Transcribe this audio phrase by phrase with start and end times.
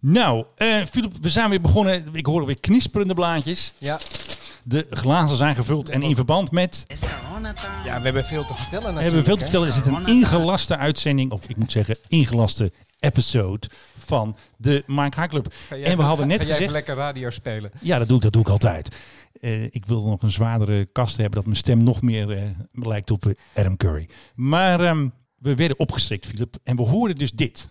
[0.00, 2.06] Nou, eh Filip, we zijn weer begonnen.
[2.12, 3.72] Ik hoor weer knisperende blaadjes.
[3.78, 3.98] Ja.
[4.62, 6.86] De glazen zijn gevuld en in verband met...
[7.84, 9.66] ja, we hebben veel te vertellen We hebben veel te vertellen.
[9.66, 13.66] Er zit een ingelaste uitzending, of ik moet zeggen ingelaste episode
[13.98, 15.54] van de Mike High Club.
[15.84, 16.72] En we hadden net ga jij gezegd...
[16.72, 17.70] lekker radio spelen.
[17.80, 18.96] Ja, dat doe ik, dat doe ik altijd.
[19.40, 22.42] Eh, ik wil nog een zwaardere kast hebben, dat mijn stem nog meer eh,
[22.72, 24.08] lijkt op Adam Curry.
[24.34, 25.08] Maar ehm,
[25.38, 26.56] we werden opgeschrikt, Philip.
[26.64, 27.68] En we hoorden dus dit.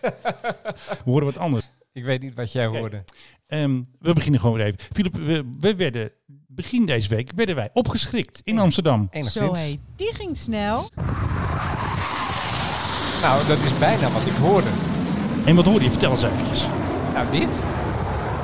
[0.00, 1.70] We hoorden wat anders.
[1.92, 3.04] Ik weet niet wat jij hoorde.
[3.46, 4.78] Ehm, we beginnen gewoon weer even.
[4.92, 6.12] Philip, we, we werden
[6.46, 9.08] begin deze week werden wij opgeschrikt in Amsterdam.
[9.10, 9.44] Enigszins.
[9.44, 9.78] Zo heet.
[9.96, 10.90] Die ging snel.
[13.20, 14.68] Nou, dat is bijna wat ik hoorde.
[15.44, 15.90] En wat hoorde je?
[15.90, 16.66] Vertel eens eventjes.
[17.12, 17.62] Nou, dit.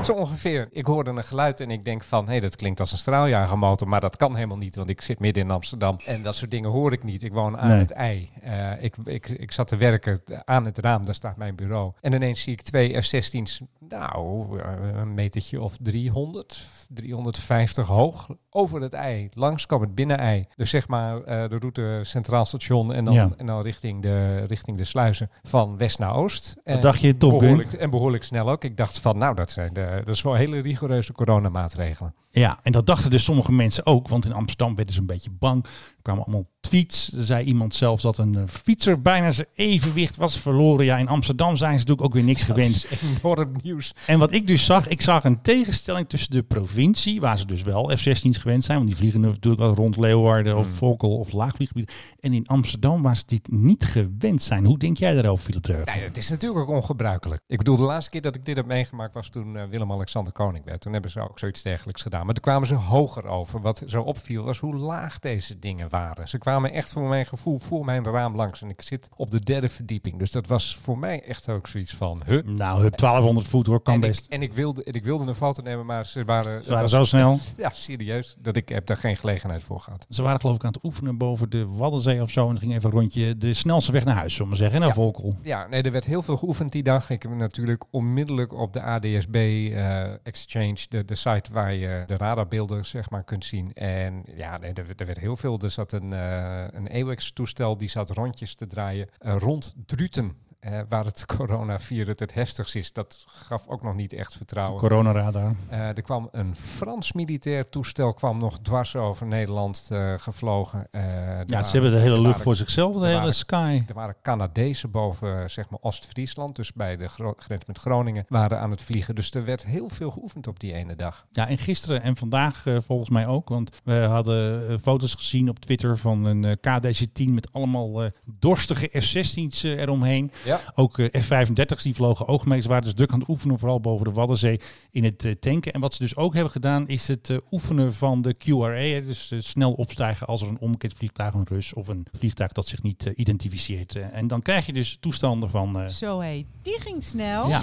[0.05, 0.69] Zo ongeveer.
[0.73, 4.01] Ik hoorde een geluid en ik denk van, hé, dat klinkt als een straaljagermotor, maar
[4.01, 5.97] dat kan helemaal niet, want ik zit midden in Amsterdam.
[6.07, 7.23] En dat soort dingen hoor ik niet.
[7.23, 7.79] Ik woon aan Nee.
[7.79, 8.31] het ei.
[8.43, 11.93] Eh, ik, ik, ik zat te werken aan het raam, daar staat mijn bureau.
[12.01, 18.81] En ineens zie ik twee F-16's, nou, eh, een metertje of 300, 350 hoog, over
[18.83, 20.47] het ei, langs kwam het binnen-ei.
[20.57, 23.29] Dus zeg maar eh, de route Centraal Station en dan, Ja.
[23.37, 26.57] en dan richting, de, richting de sluizen van west naar oost.
[26.65, 28.65] En dacht je, behoorlijk, En behoorlijk snel ook.
[28.65, 32.15] Ik dacht van, nou, dat zijn de, dat is wel hele rigoureuze coronamaatregelen.
[32.33, 35.31] Ja, en dat dachten dus sommige mensen ook, want in Amsterdam werden ze een beetje
[35.31, 35.65] bang.
[35.65, 37.13] Er kwamen allemaal tweets.
[37.13, 40.85] Er zei iemand zelfs dat een eh, fietser bijna zijn evenwicht was verloren.
[40.85, 42.83] Ja, in Amsterdam zijn ze natuurlijk ook weer niks gewend.
[42.83, 43.95] Dat is enorm nieuws.
[44.07, 47.63] En wat ik dus zag, ik zag een tegenstelling tussen de provincie, waar ze dus
[47.63, 50.77] wel F-16's gewend zijn, want die vliegen natuurlijk al rond Leeuwarden of Mm.
[50.77, 51.95] Volkel of laagvlieggebieden.
[52.21, 54.65] En in Amsterdam, waar ze dit niet gewend zijn.
[54.65, 55.87] Hoe denk jij daarover, Philip?
[55.87, 57.43] Nee, het is natuurlijk ook ongebruikelijk.
[57.47, 60.65] Ik bedoel, de laatste keer dat ik dit heb meegemaakt was toen eh, Willem-Alexander koning
[60.65, 60.81] werd.
[60.81, 62.20] Toen hebben ze ook zoiets dergelijks gedaan.
[62.25, 63.61] Maar toen kwamen ze hoger over.
[63.61, 66.29] Wat zo opviel was hoe laag deze dingen waren.
[66.29, 68.63] Ze kwamen echt voor mijn gevoel voor mijn raam langs.
[68.63, 70.19] En ik zit op de derde verdieping.
[70.19, 72.23] Dus dat was voor mij echt ook zoiets van...
[72.27, 72.45] Huh?
[72.45, 74.25] Nou, hup, 1200 voet hoor, kan en, best.
[74.25, 76.63] ik, en ik wilde, en ik wilde een foto nemen, maar ze waren...
[76.63, 77.39] Ze waren zo snel.
[77.57, 78.37] Ja, serieus.
[78.39, 80.07] Dat ik heb daar geen gelegenheid voor gehad.
[80.09, 82.49] Ze waren geloof ik aan het oefenen boven de Waddenzee of zo.
[82.49, 84.95] En ging even een rondje de snelste weg naar huis, zullen we zeggen, naar Ja.
[84.95, 85.37] Volkel.
[85.43, 87.11] Ja, nee, er werd heel veel geoefend die dag.
[87.11, 92.17] Ik heb natuurlijk onmiddellijk op de ADSB eh, Exchange, de, de site waar je de
[92.17, 93.73] radarbeelden zeg maar kunt zien.
[93.73, 95.59] En ja, er, er werd heel veel.
[95.59, 100.37] Er zat een, eh een AWACS-toestel die zat rondjes te draaien eh, rond Druten.
[100.61, 102.93] Eh, waar het coronavirus het heftigst is.
[102.93, 104.79] Dat gaf ook nog niet echt vertrouwen.
[104.79, 105.55] Coronaradar.
[105.69, 110.87] Eh, er kwam een Frans militair toestel kwam nog dwars over Nederland eh, gevlogen.
[110.91, 110.99] Ja,
[111.47, 113.83] waren- ze hebben de hele lucht waren- voor zichzelf, de hele waren- sky.
[113.89, 118.71] er waren Canadezen boven zeg maar Oost-Friesland, dus bij de grens met Groningen, waren aan
[118.71, 119.15] het vliegen.
[119.15, 121.27] Dus er werd heel veel geoefend op die ene dag.
[121.33, 123.49] Ja, en gisteren en vandaag volgens mij ook.
[123.49, 129.63] Want we hadden foto's gezien op Twitter van een eh, KDC-10 met allemaal dorstige F-16's
[129.63, 130.31] eh, eromheen.
[130.45, 130.50] Ja.
[130.75, 134.13] Ook eh, F-35's die vlogen oogmeesters waren dus druk aan het oefenen, vooral boven de
[134.13, 135.73] Waddenzee in het eh, tanken.
[135.73, 139.07] En wat ze dus ook hebben gedaan is het eh, oefenen van de QRA.
[139.07, 142.83] Dus snel opstijgen als er een omgekeerd vliegtuig, een Rus of een vliegtuig dat zich
[142.83, 143.97] niet identificeert.
[143.97, 145.81] En dan krijg je dus toestanden van...
[145.81, 146.47] eh, Zo heet.
[146.63, 147.49] Die ging snel.
[147.49, 147.63] ja,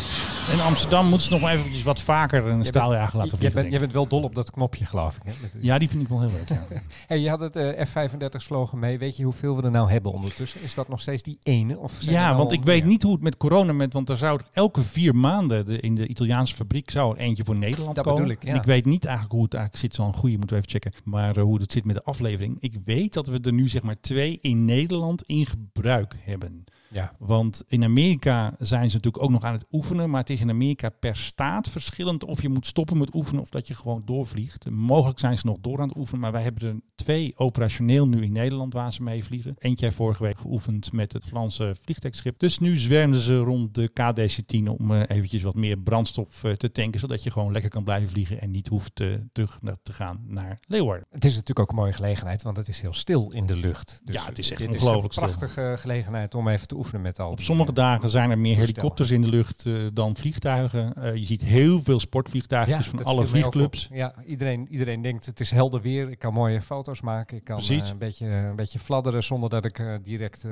[0.54, 3.40] in Amsterdam moeten ze nog maar eventjes wat vaker een straaljager laten vliegen.
[3.42, 5.22] bent, denk jij bent wel dol op dat knopje, geloof ik.
[5.26, 5.32] Hè?
[5.42, 5.56] Met-.
[5.60, 6.50] Ja, die vind ik wel heel leuk.
[6.50, 6.66] Ja.
[7.08, 8.98] Hey, je had het eh, F-35 vlogen mee.
[8.98, 10.62] Weet je hoeveel we er nou hebben ondertussen?
[10.62, 11.78] Is dat nog steeds die ene?
[11.78, 12.92] Of Ja, nou want ik weet meer?
[12.92, 16.08] niet hoe het met corona met, want er zou elke vier maanden de, in de
[16.08, 18.30] Italiaanse fabriek zou er eentje voor Nederland Dat komen.
[18.30, 18.50] ik, ja.
[18.50, 19.96] En ik weet niet eigenlijk hoe het eigenlijk zit.
[19.96, 21.02] Zo'n goede moeten we even checken.
[21.04, 22.58] Maar eh, hoe het zit met de aflevering.
[22.60, 26.64] Ik weet dat we er nu zeg maar twee in Nederland in gebruik hebben.
[26.90, 27.14] Ja.
[27.18, 30.10] Want in Amerika zijn ze natuurlijk ook nog aan het oefenen.
[30.10, 33.50] Maar het is in Amerika per staat verschillend of je moet stoppen met oefenen of
[33.50, 34.70] dat je gewoon doorvliegt.
[34.70, 36.22] Mogelijk zijn ze nog door aan het oefenen.
[36.22, 39.56] Maar wij hebben er twee operationeel nu in Nederland waar ze mee vliegen.
[39.58, 42.40] Eentje heeft vorige week geoefend met het Franse vliegtuigschip.
[42.40, 46.72] Dus nu zwermden ze rond de KDC-10 om eh, eventjes wat meer brandstof eh, te
[46.72, 47.00] tanken.
[47.00, 50.60] Zodat je gewoon lekker kan blijven vliegen en niet hoeft eh, terug te gaan naar
[50.68, 51.08] Leeuwarden.
[51.12, 54.02] Het is natuurlijk ook een mooie gelegenheid, want het is heel stil in de lucht.
[54.04, 57.20] Dus Ja, het is echt ongelooflijk is een prachtige gelegenheid om even te oefenen met
[57.20, 60.94] al Op sommige eh, dagen zijn er meer helikopters in de lucht eh, dan vliegtuigen.
[60.94, 63.90] Eh, je ziet heel veel sportvliegtuigen van alle vliegclubs.
[63.92, 66.10] Ja, iedereen, iedereen denkt het is helder weer.
[66.10, 67.38] Ik kan mooie foto's maken.
[67.38, 70.46] Ik kan een, beetje, een beetje fladderen zonder dat ik direct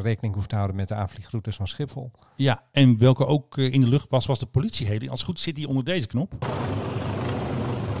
[0.00, 2.10] rekening hoef te houden met de aanvliegroutes van Schiphol.
[2.36, 5.08] Ja, en welke ook in de lucht was, was de politieheli.
[5.08, 6.34] Als het goed zit die onder deze knop.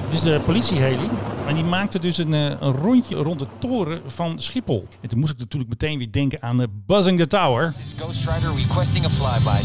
[0.04, 1.08] Het is de politieheli.
[1.48, 4.88] En die maakte dus een, eh, een rondje rond de toren van Schiphol.
[5.00, 7.74] En toen moest ik natuurlijk meteen weer denken aan de Buzzing the Tower.
[7.96, 9.62] Ghost Rider requesting a flyby.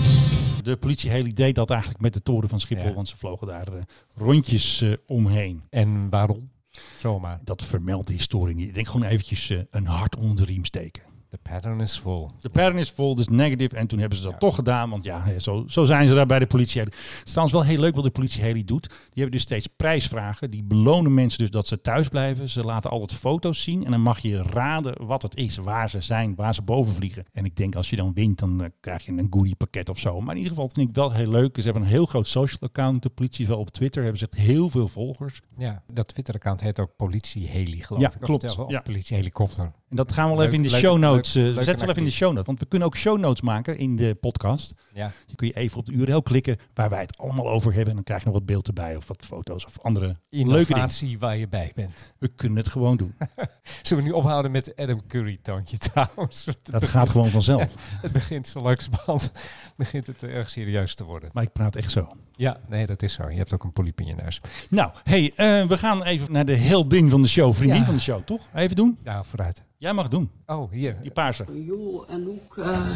[0.63, 2.88] De politieheli deed dat eigenlijk met de toren van Schiphol.
[2.88, 2.94] Ja.
[2.94, 3.81] Want ze vlogen daar eh,
[4.15, 5.63] rondjes eh, omheen.
[5.69, 6.50] En waarom?
[6.97, 7.39] Zomaar.
[7.44, 8.68] Dat vermeldt de historie niet.
[8.68, 11.03] Ik denk gewoon eventjes eh, een hart onder de riem steken.
[11.33, 12.27] The pattern is full.
[12.39, 13.75] De pattern is vol, dus negative.
[13.75, 14.38] En toen hebben ze dat Ja.
[14.38, 14.89] toch gedaan.
[14.89, 16.81] Want ja, zo, zo zijn ze daar bij de politie.
[16.81, 16.94] Het
[17.25, 18.88] is trouwens wel heel leuk wat de politie heli doet.
[18.88, 20.51] Die hebben dus steeds prijsvragen.
[20.51, 22.50] Die belonen mensen dus dat ze thuis blijven.
[22.50, 23.85] Ze laten altijd foto's zien.
[23.85, 25.57] En dan mag je raden wat het is.
[25.57, 27.25] Waar ze zijn, waar ze boven vliegen.
[27.31, 30.00] En ik denk als je dan wint, dan eh, krijg je een goodie pakket of
[30.00, 30.19] zo.
[30.19, 31.56] Maar in ieder geval vind ik wel heel leuk.
[31.56, 33.03] Ze hebben een heel groot social account.
[33.03, 34.01] De politie wel op Twitter.
[34.01, 35.41] Hebben ze echt heel veel volgers.
[35.57, 38.15] Ja, dat Twitter-account heet ook politie-heli, geloof Ja, ik.
[38.15, 38.41] Of klopt.
[38.41, 38.79] zelfs wel, Ja.
[38.81, 39.71] politie-helikopter.
[39.93, 41.33] En dat gaan we wel Leuk- even in de leuk- show notes.
[41.33, 42.45] leuk- eh, leuk Zet ze wel even in de show notes.
[42.45, 44.73] Want we kunnen ook show notes maken in de podcast.
[44.93, 45.11] Ja.
[45.25, 47.89] Je kun je even op de URL klikken waar wij het allemaal over hebben.
[47.89, 51.19] En dan krijg je nog wat beeld erbij of wat foto's of andere leuke dingen.
[51.19, 52.13] Waar je bij bent.
[52.19, 53.13] We kunnen het gewoon doen.
[53.83, 56.45] Zullen we nu ophouden met Adam Curry-toontje trouwens?
[56.45, 57.73] Het Dat begint- gaat gewoon vanzelf.
[58.01, 59.31] Het begint zo langzamerhand
[59.75, 61.29] begint het erg serieus te worden.
[61.33, 62.13] Maar ik praat echt zo.
[62.35, 63.30] Ja, nee, dat is zo.
[63.30, 64.41] Je hebt ook een polyp in je neus.
[64.69, 67.53] Nou, hey, eh, we gaan even naar de heldin van de show.
[67.53, 67.85] Vriendin Ja.
[67.85, 68.41] van de show, toch?
[68.53, 68.97] Even doen.
[69.03, 69.63] Ja, vooruit.
[69.77, 70.31] Jij mag het doen.
[70.45, 70.95] Oh, hier.
[71.01, 71.45] Die paarse.
[71.65, 72.89] Joh, Anouk, eh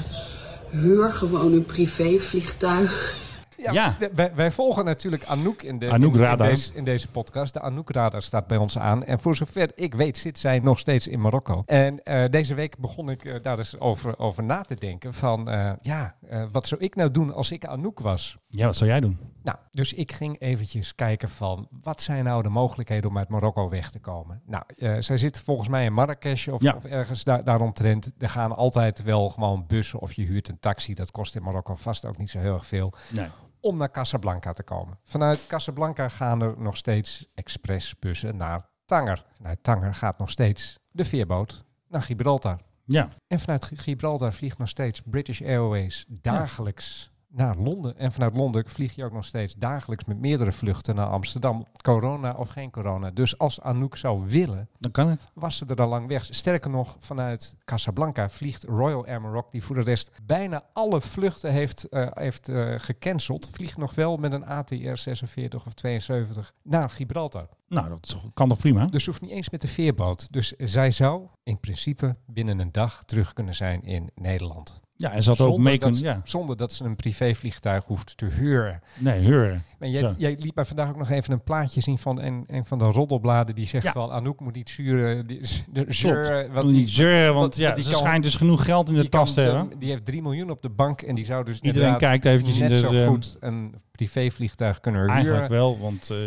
[0.72, 3.16] huur gewoon een privévliegtuig.
[3.58, 3.96] Ja.
[4.14, 6.48] Wij, wij volgen natuurlijk Anouk in, de, Anouk in, in Radar.
[6.48, 7.54] deze, in deze podcast.
[7.54, 9.04] De Anouk Radar staat bij ons aan.
[9.04, 11.64] En voor zover ik weet zit zij nog steeds in Marokko.
[11.66, 15.14] En eh, deze week begon ik eh, daar eens over, over na te denken.
[15.14, 16.16] Van, eh, ja,
[16.52, 18.38] wat zou ik nou doen als ik Anouk was?
[18.48, 19.18] Ja, wat zou jij doen?
[19.44, 23.70] Nou, dus ik ging eventjes kijken van wat zijn nou de mogelijkheden om uit Marokko
[23.70, 24.42] weg te komen.
[24.46, 24.64] Nou,
[25.04, 26.74] zij zit volgens mij in Marrakesh of, Ja.
[26.76, 28.12] of ergens daar, daaromtrent.
[28.18, 30.94] Er gaan altijd wel gewoon bussen of je huurt een taxi.
[30.94, 32.94] Dat kost in Marokko vast ook niet zo heel erg veel.
[33.10, 33.28] Nee.
[33.68, 35.00] Om naar Casablanca te komen.
[35.04, 39.26] Vanuit Casablanca gaan er nog steeds expressbussen naar Tanger.
[39.36, 42.58] Vanuit Tanger gaat nog steeds de veerboot naar Gibraltar.
[42.86, 43.10] Ja.
[43.28, 47.98] En vanuit Gi- Gibraltar vliegt nog steeds British Airways dagelijks naar Londen.
[47.98, 51.66] En vanuit Londen vlieg je ook nog steeds dagelijks met meerdere vluchten naar Amsterdam.
[51.82, 53.12] Corona of geen corona.
[53.12, 55.28] Dus als Anouk zou willen, Dan kan het.
[55.34, 56.26] was ze er al lang weg.
[56.26, 61.52] Sterker nog, vanuit Casablanca vliegt Royal Air Maroc, die voor de rest bijna alle vluchten
[61.52, 66.90] heeft, eh, heeft eh, gecanceld, vliegt nog wel met een ATR 46 of 72 naar
[66.90, 67.50] Gibraltar.
[67.68, 68.86] Nou, dat kan toch prima?
[68.86, 70.28] Dus ze hoeft niet eens met de veerboot.
[70.32, 74.82] Dus zij zou in principe binnen een dag terug kunnen zijn in Nederland.
[75.00, 76.14] Ja, en ze had ook Zonder mee dat kunnen...
[76.16, 76.22] Ja.
[76.24, 78.82] Zonder dat ze een privévliegtuig hoeft te huren.
[79.00, 79.64] Nee, huren.
[79.80, 82.66] En jij, jij liet mij vandaag ook nog even een plaatje zien van een, een
[82.66, 83.92] van de roddelbladen die zegt Ja.
[83.92, 85.28] van Anouk moet niet zuren.
[85.28, 85.42] Die,
[85.72, 88.66] de, zeuren, want Moet die- niet zeuren, want ja, die ze kan- schijnt dus genoeg
[88.66, 89.80] geld in de tas te hebben.
[89.80, 92.62] die heeft 3 miljoen op de bank en die zou dus Iedereen kijkt eventjes in
[92.62, 92.80] net de...
[93.04, 95.16] zo goed een privévliegtuig kunnen huren.
[95.16, 96.18] Eigenlijk wel, want eh,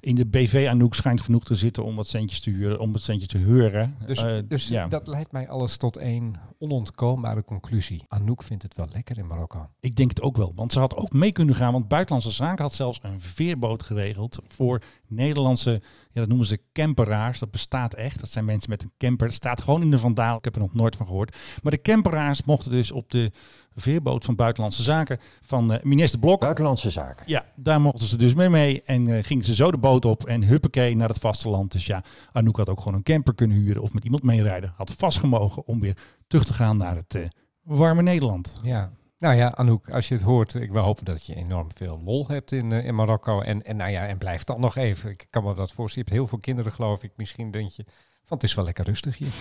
[0.00, 3.00] in de BV Anouk schijnt genoeg te zitten om wat centjes te huren, om wat
[3.02, 3.96] centjes te huren.
[4.06, 4.86] Dus, Eh, dus ja.
[4.88, 8.04] dat leidt mij alles tot één onontkoombare conclusie.
[8.08, 9.66] Anouk vindt het wel lekker in Marokko.
[9.80, 12.62] Ik denk het ook wel, want ze had ook mee kunnen gaan, want Buitenlandse Zaken
[12.62, 14.82] had zelfs een veerboot geregeld voor
[15.14, 15.70] Nederlandse,
[16.08, 18.20] ja dat noemen ze camperaars, dat bestaat echt.
[18.20, 20.60] Dat zijn mensen met een camper, dat staat gewoon in de vandaal, ik heb er
[20.60, 21.36] nog nooit van gehoord.
[21.62, 23.30] Maar de camperaars mochten dus op de
[23.74, 27.24] veerboot van Buitenlandse Zaken van eh, minister Blok, Buitenlandse zaken.
[27.28, 28.82] Ja, daar mochten ze dus mee mee.
[28.82, 31.72] En eh, gingen ze zo de boot op en huppakee naar het vasteland.
[31.72, 34.72] Dus ja, Anouk had ook gewoon een camper kunnen huren of met iemand meerijden.
[34.76, 37.22] Had vastgemogen om weer terug te gaan naar het eh,
[37.62, 38.58] warme Nederland.
[38.62, 38.92] Ja.
[39.22, 42.26] Nou ja, Anouk, als je het hoort, ik wil hopen dat je enorm veel lol
[42.28, 43.40] hebt in, eh, in Marokko.
[43.40, 45.10] En, en nou ja, en blijf dan nog even.
[45.10, 45.94] Ik kan me dat voorstellen.
[45.94, 47.10] Je hebt heel veel kinderen, geloof ik.
[47.16, 47.84] Misschien denk je,
[48.24, 49.32] van het is wel lekker rustig hier.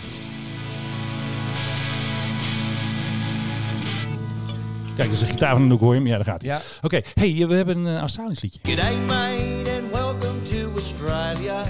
[4.96, 6.08] Kijk, dus de gitaar van Anouk hoor je hem.
[6.08, 6.52] Ja, daar gaat hij.
[6.52, 8.60] Ja, Oké, hey, we hebben een Australisch liedje.
[8.64, 11.64] G'day mate and welcome to Australia.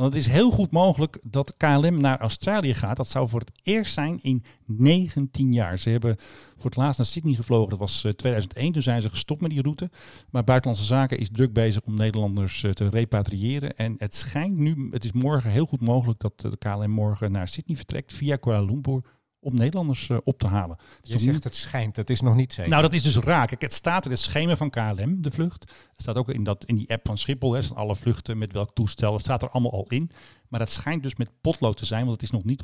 [0.00, 2.96] Want het is heel goed mogelijk dat KLM naar Australië gaat.
[2.96, 5.78] Dat zou voor het eerst zijn in 19 jaar.
[5.78, 6.16] Ze hebben
[6.56, 7.70] voor het laatst naar Sydney gevlogen.
[7.70, 8.72] Dat was eh, 2001.
[8.72, 9.90] Toen zijn ze gestopt met die route.
[10.30, 13.76] Maar Buitenlandse Zaken is druk bezig om Nederlanders eh, te repatriëren.
[13.76, 17.32] En het schijnt nu, het is morgen heel goed mogelijk dat eh, de KLM morgen
[17.32, 19.02] naar Sydney vertrekt via Kuala Lumpur
[19.40, 20.76] om Nederlanders eh, op te halen.
[21.02, 22.70] Je zegt het schijnt, het is nog niet zeker.
[22.70, 23.48] nou, dat is dus raak.
[23.48, 25.60] Kijk, Het staat in het schema van KLM, de vlucht.
[25.92, 27.52] Het staat ook in, dat, in die app van Schiphol.
[27.52, 29.12] Hè, alle vluchten met welk toestel.
[29.12, 30.10] Het staat er allemaal al in.
[30.48, 32.62] Maar dat schijnt dus met potlood te zijn, want het is nog niet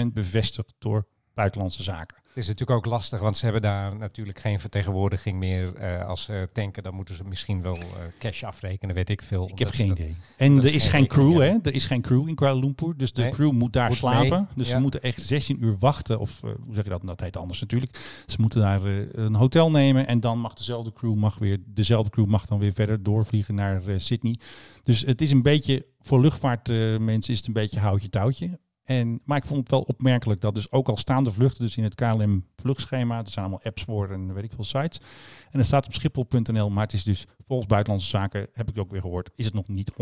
[0.00, 2.16] 100% bevestigd door buitenlandse zaken.
[2.28, 5.74] Het is natuurlijk ook lastig, want ze hebben daar natuurlijk geen vertegenwoordiging meer.
[5.74, 7.82] Eh, als ze tanken, dan moeten ze misschien wel eh,
[8.18, 9.48] cash afrekenen, weet ik veel.
[9.48, 10.16] Ik heb geen dat- idee.
[10.36, 11.40] En er is geen crew, ja.
[11.48, 11.56] hè?
[11.62, 12.96] Er is geen crew in Kuala Lumpur.
[12.96, 13.30] Dus de Nee.
[13.30, 14.28] crew moet daar Moet slapen.
[14.38, 14.74] mee, Dus ja.
[14.74, 16.18] ze moeten echt 16 uur wachten.
[16.18, 17.02] Of eh, hoe zeg je dat?
[17.04, 18.22] Dat heet anders natuurlijk.
[18.26, 20.06] Ze moeten daar een hotel nemen.
[20.06, 23.82] En dan mag dezelfde crew mag weer, dezelfde crew mag dan weer verder doorvliegen naar
[23.96, 24.38] Sydney.
[24.82, 28.58] Dus het is een beetje, voor luchtvaartmensen is het een beetje houtje touwtje.
[28.84, 31.84] En, maar ik vond het wel opmerkelijk dat dus ook al staande vluchten dus in
[31.84, 33.18] het KLM vluchtschema.
[33.18, 35.00] Er zijn allemaal apps voor en weet ik veel sites.
[35.50, 38.90] En er staat op schiphol.nl, maar het is dus volgens Buitenlandse Zaken, heb ik ook
[38.90, 39.94] weer gehoord, is het nog niet 100%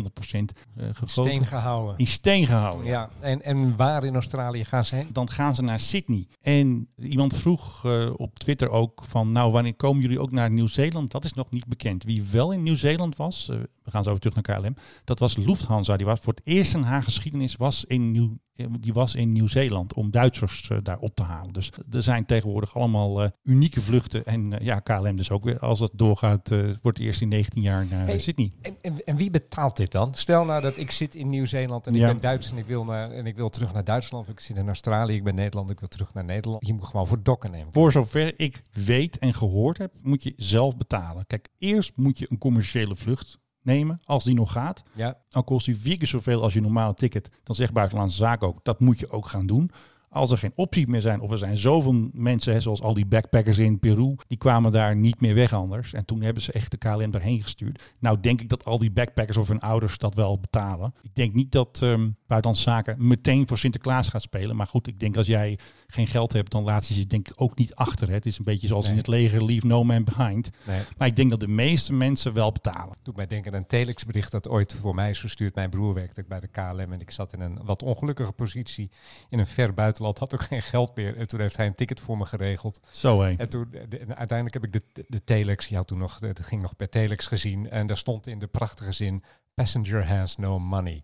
[0.77, 1.09] eh, gegoten.
[1.09, 1.99] Steen gehouden.
[1.99, 2.87] In steen gehouden.
[2.87, 5.09] Ja, en, en waar in Australië gaan ze heen?
[5.13, 6.27] Dan gaan ze naar Sydney.
[6.41, 11.11] En iemand vroeg eh, op Twitter ook van, nou wanneer komen jullie ook naar Nieuw-Zeeland?
[11.11, 12.05] Dat is nog niet bekend.
[12.05, 15.37] Wie wel in Nieuw-Zeeland was, eh, we gaan zo over terug naar KLM, dat was
[15.37, 15.97] Lufthansa.
[15.97, 18.41] Die was voor het eerst in haar geschiedenis was in Nieuw
[18.81, 21.53] die was in Nieuw-Zeeland om Duitsers daar op te halen.
[21.53, 24.25] Dus er zijn tegenwoordig allemaal unieke vluchten.
[24.25, 25.59] En ja, KLM dus ook weer.
[25.59, 26.49] Als dat doorgaat,
[26.83, 28.53] wordt het eerst in 19 jaar naar Hey, Sydney.
[28.63, 30.15] En, en, en wie betaalt dit dan?
[30.15, 32.07] Stel nou dat ik zit in Nieuw-Zeeland en ik Ja.
[32.07, 34.25] ben Duits en ik, wil naar, en ik wil terug naar Duitsland.
[34.27, 36.67] Of ik zit in Australië, ik ben Nederland, ik wil terug naar Nederland.
[36.67, 37.73] Je moet gewoon voor dokken nemen.
[37.73, 41.27] Voor zover ik weet en gehoord heb, moet je zelf betalen.
[41.27, 44.83] Kijk, eerst moet je een commerciële vlucht nemen, als die nog gaat.
[44.95, 48.47] Ja, Al kost die vier keer zoveel als je normale ticket, dan zegt Buitenlandse Zaken
[48.49, 49.71] ook, dat moet je ook gaan doen.
[50.13, 53.07] Als er geen opties meer zijn, of er zijn zoveel mensen, hè, zoals al die
[53.07, 55.93] backpackers in Peru, die kwamen daar niet meer weg anders.
[55.93, 57.93] En toen hebben ze echt de KLM daarheen gestuurd.
[57.99, 60.95] Nou denk ik dat al die backpackers of hun ouders dat wel betalen.
[61.03, 64.57] Ik denk niet dat ehm Buitenlandse Zaken meteen voor Sinterklaas gaat spelen.
[64.57, 67.35] Maar goed, ik denk als jij geen geld hebt, dan laat ze je denk ik
[67.37, 68.09] ook niet achter.
[68.09, 68.15] Hè.
[68.15, 70.51] Het is een beetje zoals in het leger, leave no man behind.
[70.67, 70.81] nee.
[70.97, 72.97] Maar ik denk dat de meeste mensen wel betalen.
[73.03, 75.55] Doet mij denken aan een telexbericht dat ooit voor mij is verstuurd.
[75.55, 78.91] Mijn broer werkte bij de KLM en ik zat in een wat ongelukkige positie
[79.29, 80.01] in een ver buitenland.
[80.05, 81.17] Had ook geen geld meer.
[81.17, 82.81] En toen heeft hij een ticket voor me geregeld.
[82.91, 83.35] Zo hé.
[83.37, 86.41] En toen, de- en uiteindelijk heb ik de, de telex, je had toen nog, dat
[86.43, 87.71] ging nog per telex gezien.
[87.71, 89.23] En daar stond in de prachtige zin,
[89.55, 91.03] passenger has no money.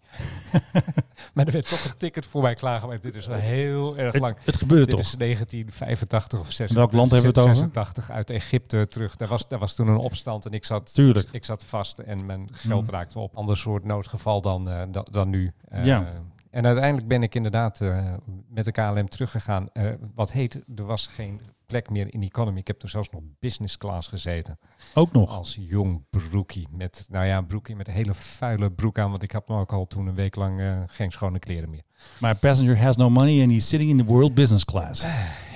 [1.34, 3.02] maar er werd toch een ticket voor mij klaargemaakt.
[3.02, 4.36] Dit is wel heel erg Het, lang.
[4.44, 5.00] het gebeurt Dit toch?
[5.00, 6.76] is 1985 of 86.
[6.76, 7.56] Welk land hebben we het over?
[7.58, 9.16] 86 uit Egypte terug.
[9.16, 11.28] Daar was, daar was toen een opstand en ik zat, Tuurlijk.
[11.32, 12.90] ik zat vast en mijn geld Mm.
[12.90, 13.36] raakte op.
[13.36, 15.52] Ander soort noodgeval dan, eh, dan, dan nu.
[15.68, 16.12] Eh, Ja.
[16.58, 18.12] En uiteindelijk ben ik inderdaad eh,
[18.48, 19.68] met de KLM teruggegaan.
[19.72, 22.58] Eh, wat heet, er was geen plek meer in economy.
[22.58, 24.58] Ik heb toen zelfs nog business class gezeten.
[24.94, 25.36] Ook nog.
[25.36, 26.68] Als jong broekie.
[26.70, 29.10] Met, nou ja, broekie met een hele vuile broek aan.
[29.10, 31.82] Want ik had me ook al toen een week lang eh, geen schone kleren meer.
[32.20, 35.06] My passenger has no money and he's sitting in the world business class.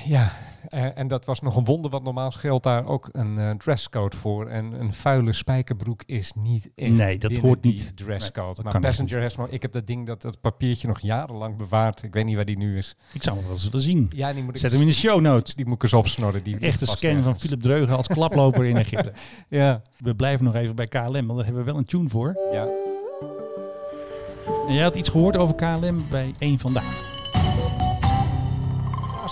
[0.05, 0.33] Ja,
[0.69, 4.17] eh, en dat was nog een wonder, want normaal geldt daar ook een eh, dresscode
[4.17, 4.47] voor.
[4.49, 7.97] En een vuile spijkerbroek is niet echt Nee, dat hoort niet.
[7.97, 8.63] dresscode.
[8.63, 9.47] Nee, maar Passenger has no...
[9.51, 12.03] Ik heb dat ding, dat, dat papiertje nog jarenlang bewaard.
[12.03, 12.97] Ik weet niet waar die nu is.
[13.13, 14.11] Ik zou hem wel eens willen zien.
[14.15, 15.55] Ja, die moet ik Zet hem in de show notes.
[15.55, 16.43] Die moet ik eens opsnorren.
[16.43, 17.39] Die Echte scan van.
[17.39, 19.13] Philip Dreugen als klaploper in Egypte.
[19.49, 19.83] Ja.
[19.97, 22.37] We blijven nog even bij KLM, want daar hebben we wel een tune voor.
[22.53, 22.67] ja.
[24.69, 27.12] En jij had iets gehoord over KLM bij één vandaag.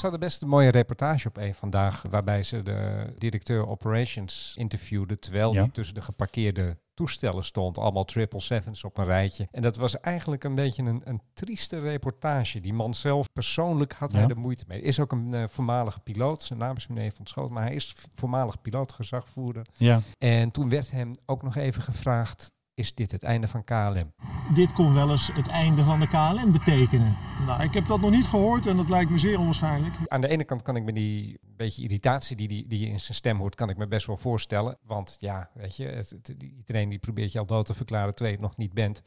[0.00, 5.21] Ze hadden best een mooie reportage op een vandaag, waarbij ze de directeur operations interviewden,
[5.21, 5.62] terwijl Ja.
[5.62, 9.49] die tussen de geparkeerde toestellen stond, allemaal triple sevens op een rijtje.
[9.50, 12.61] En dat was eigenlijk een beetje een, een trieste reportage.
[12.61, 14.83] Die man zelf persoonlijk had hij er moeite mee.
[14.83, 17.95] Is ook een eh, voormalige piloot, zijn naam is meneer Van Schoot, maar hij is
[18.14, 19.66] voormalig piloot, gezagvoerder.
[19.76, 20.00] Ja.
[20.19, 24.12] En toen werd hem ook nog even gevraagd, is dit het einde van KLM?
[24.54, 27.16] dit kon wel eens het einde van de KLM betekenen.
[27.47, 29.94] Nou, ik heb dat nog niet gehoord en dat lijkt me zeer onwaarschijnlijk.
[30.06, 33.00] Aan de ene kant kan ik me die beetje irritatie die, die, die je in
[33.00, 34.78] zijn stem hoort, kan ik me best wel voorstellen.
[34.87, 38.37] Want ja, weet je, het, het- iedereen die probeert je al dood te verklaren terwijl
[38.37, 39.02] je het nog niet bent.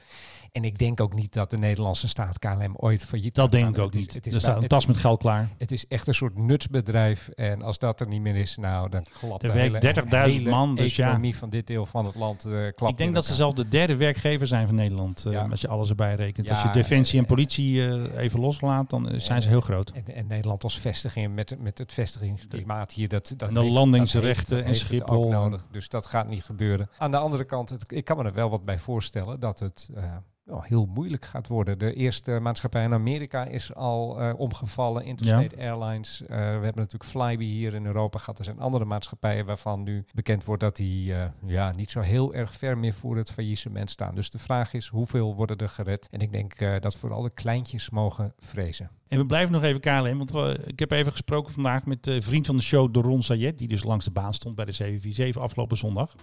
[0.51, 3.75] En ik denk ook niet dat de Nederlandse staat KLM ooit failliet Dat gaat denk
[3.75, 4.13] ik ook Het is- niet.
[4.13, 5.49] Het is, er staat een tas met geld klaar.
[5.57, 7.27] het is echt een soort nutsbedrijf.
[7.27, 10.33] En als dat er niet meer is, nou, dan klapt Er de werkt hele, 30.000
[10.35, 11.05] hele man, dus ja.
[11.07, 13.67] economie van dit deel van het land eh klapt Ik denk dat ze zelf de
[13.67, 15.25] derde werkgever zijn van Nederland.
[15.25, 15.47] eh, Ja.
[15.51, 16.47] Als je alles erbij rekent.
[16.47, 19.61] Ja, als je defensie en eh, politie eh, even loslaat, dan eh, zijn ze heel
[19.61, 19.89] groot.
[19.89, 23.07] En, en Nederland als vestiging met, met het vestigingsklimaat hier.
[23.09, 25.23] Dat, dat En de heeft- landingsrechten dat heeft- dat en Schiphol.
[25.25, 26.89] Ook nodig, dus dat gaat niet gebeuren.
[26.97, 29.89] Aan de andere kant, het, ik kan me er wel wat bij voorstellen dat het
[29.95, 30.03] eh,
[30.43, 31.79] wel heel moeilijk gaat worden.
[31.79, 35.05] De eerste maatschappij in Amerika is al eh, omgevallen.
[35.05, 36.21] Interstate Airlines.
[36.21, 38.39] Eh, we hebben natuurlijk Flybe hier in Europa gehad.
[38.39, 42.33] Er zijn andere maatschappijen waarvan nu bekend wordt dat die eh, ja, niet zo heel
[42.33, 44.15] erg ver meer voor het faillissement staan.
[44.15, 46.07] Dus de vraag is, hoeveel worden er gered?
[46.11, 48.89] En ik denk dat vooral de kleintjes mogen vrezen.
[49.07, 52.21] En we blijven nog even KLM, want we, ik heb even gesproken vandaag met de
[52.21, 55.41] vriend van de show, Doron Sayed, die dus langs de baan stond bij de 747
[55.41, 56.15] afgelopen zondag.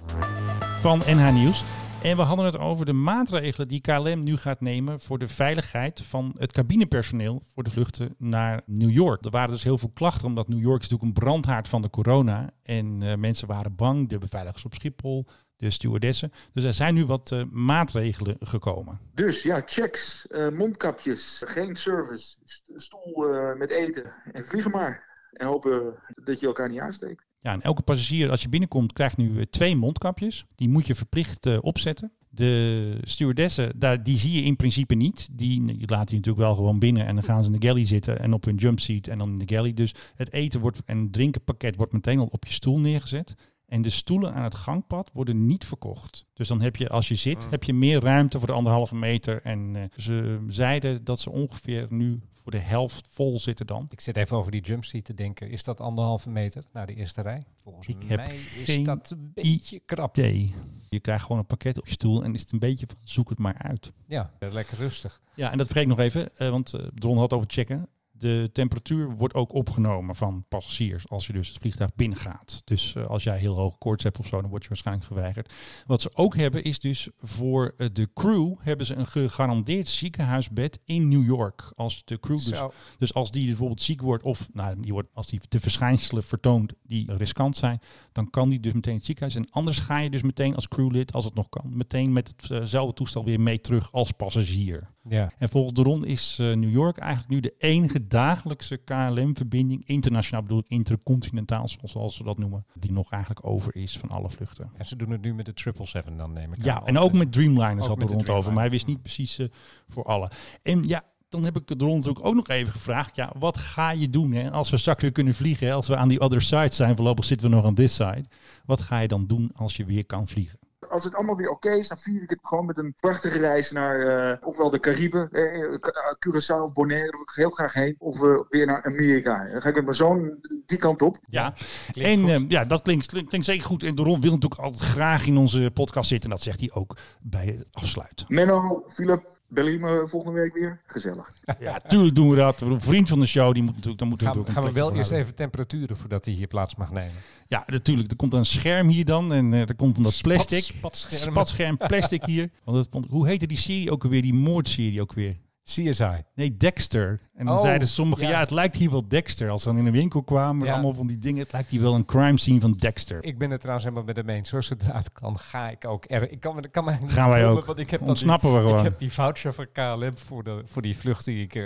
[0.80, 1.64] Van NH Nieuws.
[2.02, 6.00] En we hadden het over de maatregelen die KLM nu gaat nemen voor de veiligheid
[6.02, 9.24] van het cabinepersoneel voor de vluchten naar New York.
[9.24, 11.90] Er waren dus heel veel klachten, omdat New York is natuurlijk een brandhaard van de
[11.90, 12.50] corona.
[12.62, 15.26] En eh, mensen waren bang, de beveiligers op Schiphol,
[15.56, 16.32] de stewardessen.
[16.52, 19.00] Dus er zijn nu wat eh, maatregelen gekomen.
[19.14, 23.26] Dus ja, checks, eh, mondkapjes, geen service, st- stoel
[23.56, 25.08] met eten en vliegen maar.
[25.32, 27.28] En hopen dat je elkaar niet aansteekt.
[27.42, 30.46] Ja, en elke passagier als je binnenkomt krijgt nu eh, twee mondkapjes.
[30.54, 32.12] Die moet je verplicht eh, opzetten.
[32.28, 35.28] De stewardessen, daar, die zie je in principe niet.
[35.32, 37.84] Die, die laten je natuurlijk wel gewoon binnen en dan gaan ze in de galley
[37.84, 39.72] zitten en op hun jumpseat en dan in de galley.
[39.72, 43.34] Dus het eten wordt en drinkenpakket wordt meteen al op je stoel neergezet.
[43.66, 46.26] En de stoelen aan het gangpad worden niet verkocht.
[46.34, 49.42] Dus dan heb je, als je zit, heb je meer ruimte voor de anderhalve meter.
[49.42, 52.20] En eh, ze zeiden dat ze ongeveer nu
[52.50, 53.86] voor de helft vol zitten dan.
[53.90, 55.50] Ik zit even over die jumpseat te denken.
[55.50, 57.44] Is dat anderhalve meter naar de eerste rij?
[57.62, 60.16] Volgens Ik heb mij is dat een beetje krap.
[60.16, 60.54] idee.
[60.88, 63.28] Je krijgt gewoon een pakket op je stoel en is het een beetje van zoek
[63.28, 63.92] het maar uit.
[64.06, 65.20] Ja, lekker rustig.
[65.34, 67.88] Ja, en dat vergeet ik nog even, eh, want eh, Dron had over checken.
[68.20, 72.62] De temperatuur wordt ook opgenomen van passagiers als je dus het vliegtuig binnengaat.
[72.64, 75.54] Dus eh, als jij heel hoog koorts hebt of zo, dan word je waarschijnlijk geweigerd.
[75.86, 80.80] Wat ze ook hebben is dus voor eh, de crew hebben ze een gegarandeerd ziekenhuisbed
[80.84, 81.72] in New York.
[81.76, 82.72] Als de crew dus, Zo.
[82.98, 86.72] dus als die bijvoorbeeld ziek wordt of nou, die wordt, als die de verschijnselen vertoont
[86.82, 87.80] die riskant zijn,
[88.12, 89.36] dan kan die dus meteen het ziekenhuis.
[89.36, 92.94] En anders ga je dus meteen als crewlid, als het nog kan, meteen met hetzelfde
[92.94, 94.88] toestel weer mee terug als passagier.
[95.08, 95.30] Ja.
[95.38, 100.42] En volgens de Ron is eh, New York eigenlijk nu de enige dagelijkse KLM-verbinding, internationaal
[100.42, 104.70] bedoel ik intercontinentaal, zoals, ze dat noemen, die nog eigenlijk over is van alle vluchten.
[104.76, 106.86] En ze doen het nu met de 777 dan neem ik Ja, aan.
[106.86, 108.86] en ook met Dreamliners ook had de met de Ron het over, maar hij wist
[108.86, 109.46] niet precies eh,
[109.88, 110.30] voor alle.
[110.62, 113.90] En ja, dan heb ik de Ron natuurlijk ook nog even gevraagd, ja, wat ga
[113.90, 116.42] je doen hè, als we straks weer kunnen vliegen, hè, als we aan die other
[116.42, 118.24] side zijn, voorlopig zitten we nog aan this side.
[118.64, 120.58] Wat ga je dan doen als je weer kan vliegen?
[120.88, 123.70] Als het allemaal weer oké is, dan vier ik het gewoon met een prachtige reis
[123.70, 125.78] naar eh, ofwel de Cariben, eh, eh,
[126.26, 127.94] Curaçao of Bonaire, daar wil ik heel graag heen.
[127.98, 129.48] Of eh, weer naar Amerika.
[129.52, 131.18] Dan ga ik met mijn zoon die kant op.
[131.28, 131.54] Ja,
[131.92, 133.82] en ehm, ja, dat klinkt, klinkt, klinkt zeker goed.
[133.82, 136.30] En de Ron wil natuurlijk altijd graag in onze podcast zitten.
[136.30, 138.26] En dat zegt hij ook bij het afsluiten.
[138.28, 140.80] Menno, Philip, bel je me volgende week weer?
[140.86, 141.32] Gezellig.
[141.60, 142.60] Ja, tuurlijk doen we dat.
[142.60, 144.94] Een vriend van de show, die moet natuurlijk, dan moeten we Gaan, gaan we wel
[144.94, 147.12] eerst even temperaturen voordat hij hier plaats mag nemen.
[147.46, 148.10] Ja, natuurlijk.
[148.10, 149.32] Er komt een scherm hier dan.
[149.32, 150.62] En eh, er komt van dat plastic.
[150.64, 151.30] Spatschermen.
[151.32, 152.50] Spatscherm plastic hier.
[152.64, 154.22] Want dat, vond- hoe heette die serie ook alweer?
[154.22, 155.36] Die moordserie ook weer?
[155.70, 156.22] CSI.
[156.34, 157.20] Nee, Dexter.
[157.34, 158.30] En dan Oh, zeiden sommigen, ja.
[158.30, 158.38] ja.
[158.40, 159.50] het lijkt hier wel Dexter.
[159.50, 160.72] Als ze dan in een winkel kwamen, Ja.
[160.72, 161.42] allemaal van die dingen.
[161.42, 163.24] Het lijkt hier wel een crime scene van Dexter.
[163.24, 164.48] Ik ben het trouwens helemaal met hem eens.
[164.48, 166.30] Zoals zodra het kan, ga ik ook er.
[166.32, 167.64] Ik kan, kan niet Gaan wij ook.
[167.64, 168.84] Want ik heb Ontsnappen we Ik gewoon.
[168.84, 171.64] heb die voucher van KLM voor, de, voor die vlucht die ik eh,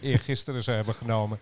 [0.00, 1.38] eergisteren zou hebben genomen.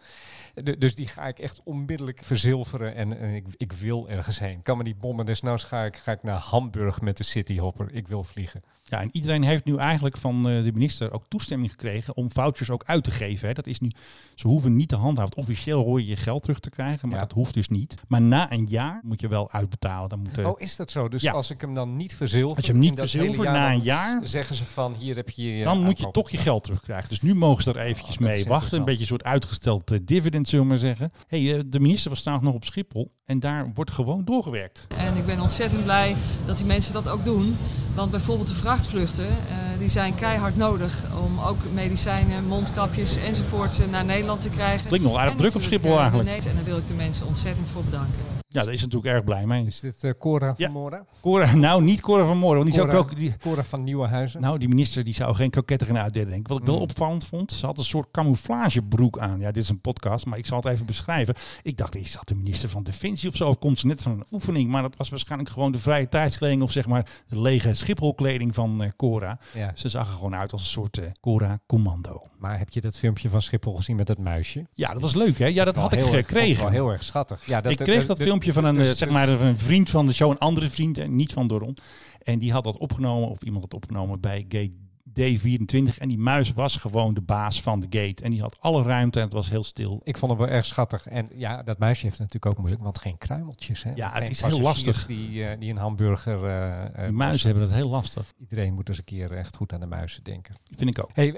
[0.55, 4.63] De- dus die ga ik echt onmiddellijk verzilveren en, en ik, ik wil ergens heen.
[4.63, 5.27] Kan me niet bommen.
[5.27, 7.89] Desnoods ga ik, ga ik naar Hamburg met de Cityhopper.
[7.93, 8.63] Ik wil vliegen.
[8.85, 12.71] Ja, en iedereen heeft nu eigenlijk van eh, de minister ook toestemming gekregen om vouchers
[12.71, 13.49] ook uit te geven.
[13.49, 13.55] Hè.
[13.55, 13.91] Dat is nu,
[14.35, 15.37] ze hoeven niet te handhaven.
[15.37, 17.25] Officieel hoor je je geld terug te krijgen, maar Ja.
[17.25, 17.95] dat hoeft dus niet.
[18.09, 20.09] Maar na een jaar moet je wel uitbetalen.
[20.09, 21.09] Dan moet, Oh, is dat zo?
[21.09, 21.33] Dus ja.
[21.33, 22.57] als ik hem dan niet verzilver...
[22.57, 25.57] Als je hem niet verzilvert hele na een jaar- zeggen ze van hier heb je
[25.57, 27.09] je dan moet je toch je geld terugkrijgen.
[27.09, 28.79] Dus nu mogen ze er eventjes Oh, mee wachten.
[28.79, 29.99] Een beetje een soort uitgesteld eh,
[30.48, 31.12] zullen we maar zeggen.
[31.26, 34.87] Hey, eh, de minister was trouwens nog op Schiphol en daar wordt gewoon doorgewerkt.
[34.96, 37.57] En ik ben ontzettend blij dat die mensen dat ook doen.
[37.94, 43.90] Want bijvoorbeeld de vrachtvluchten, eh, die zijn keihard nodig om ook medicijnen, mondkapjes enzovoort eh,
[43.90, 44.88] naar Nederland te krijgen.
[44.88, 46.44] Klinkt nog aardig druk op Schiphol eigenlijk.
[46.44, 48.32] En daar wil ik de mensen ontzettend voor bedanken.
[48.53, 49.67] Ja, daar is natuurlijk erg blij mee.
[49.67, 50.71] Is dit eh, Cora Ja.
[50.71, 51.05] van Mora?
[51.21, 53.17] Cora, nou, niet Cora van Moren, want die Cora, ook...
[53.17, 54.41] Die, Cora van Nieuwenhuizen?
[54.41, 56.49] Nou, die minister die zou geen kroketten gaan uitdelen, denk ik.
[56.49, 56.83] Wat ik wel Mm.
[56.83, 59.41] opvallend vond, ze had een soort camouflagebroek aan.
[59.41, 61.35] Ja, dit is een podcast, maar ik zal het even beschrijven.
[61.62, 63.49] Ik dacht, is dat de minister van Defensie of zo?
[63.49, 64.71] Of komt ze net van een oefening?
[64.71, 68.83] Maar dat was waarschijnlijk gewoon de vrije tijdskleding of zeg maar de lege Schipholkleding van
[68.83, 69.38] eh, Cora.
[69.55, 69.71] Ja.
[69.75, 72.23] Ze zag er gewoon uit als een soort eh, Cora-commando.
[72.42, 74.66] Maar heb je dat filmpje van Schiphol gezien met dat muisje?
[74.74, 75.46] Ja, dat was leuk, hè?
[75.46, 76.62] Ja, dat had ik erg- gekregen.
[76.62, 77.46] Wel heel erg schattig.
[77.46, 80.12] Ja, ik kreeg dat filmpje van een, dus- eh, zeg maar, een vriend van de
[80.12, 81.76] show, een andere vriend, en niet van Doron.
[82.22, 84.72] En die had dat opgenomen, of iemand had opgenomen bij Gate
[85.20, 85.98] D24.
[85.98, 88.22] En die muis was gewoon de baas van de gate.
[88.22, 90.01] En die had alle ruimte en het was heel stil.
[90.05, 91.07] Ik vond het wel erg schattig.
[91.07, 93.83] En ja, dat muisje heeft natuurlijk ook moeilijk, want geen kruimeltjes.
[93.83, 93.92] Hè?
[93.94, 95.07] Ja, Geen het is heel lastig.
[95.07, 96.44] Die, eh, die een hamburger...
[96.44, 98.33] eh, Die muizen hebben het heel lastig.
[98.40, 100.55] Iedereen moet eens een keer echt goed aan de muizen denken.
[100.77, 101.11] Vind ik ook.
[101.12, 101.33] Hey,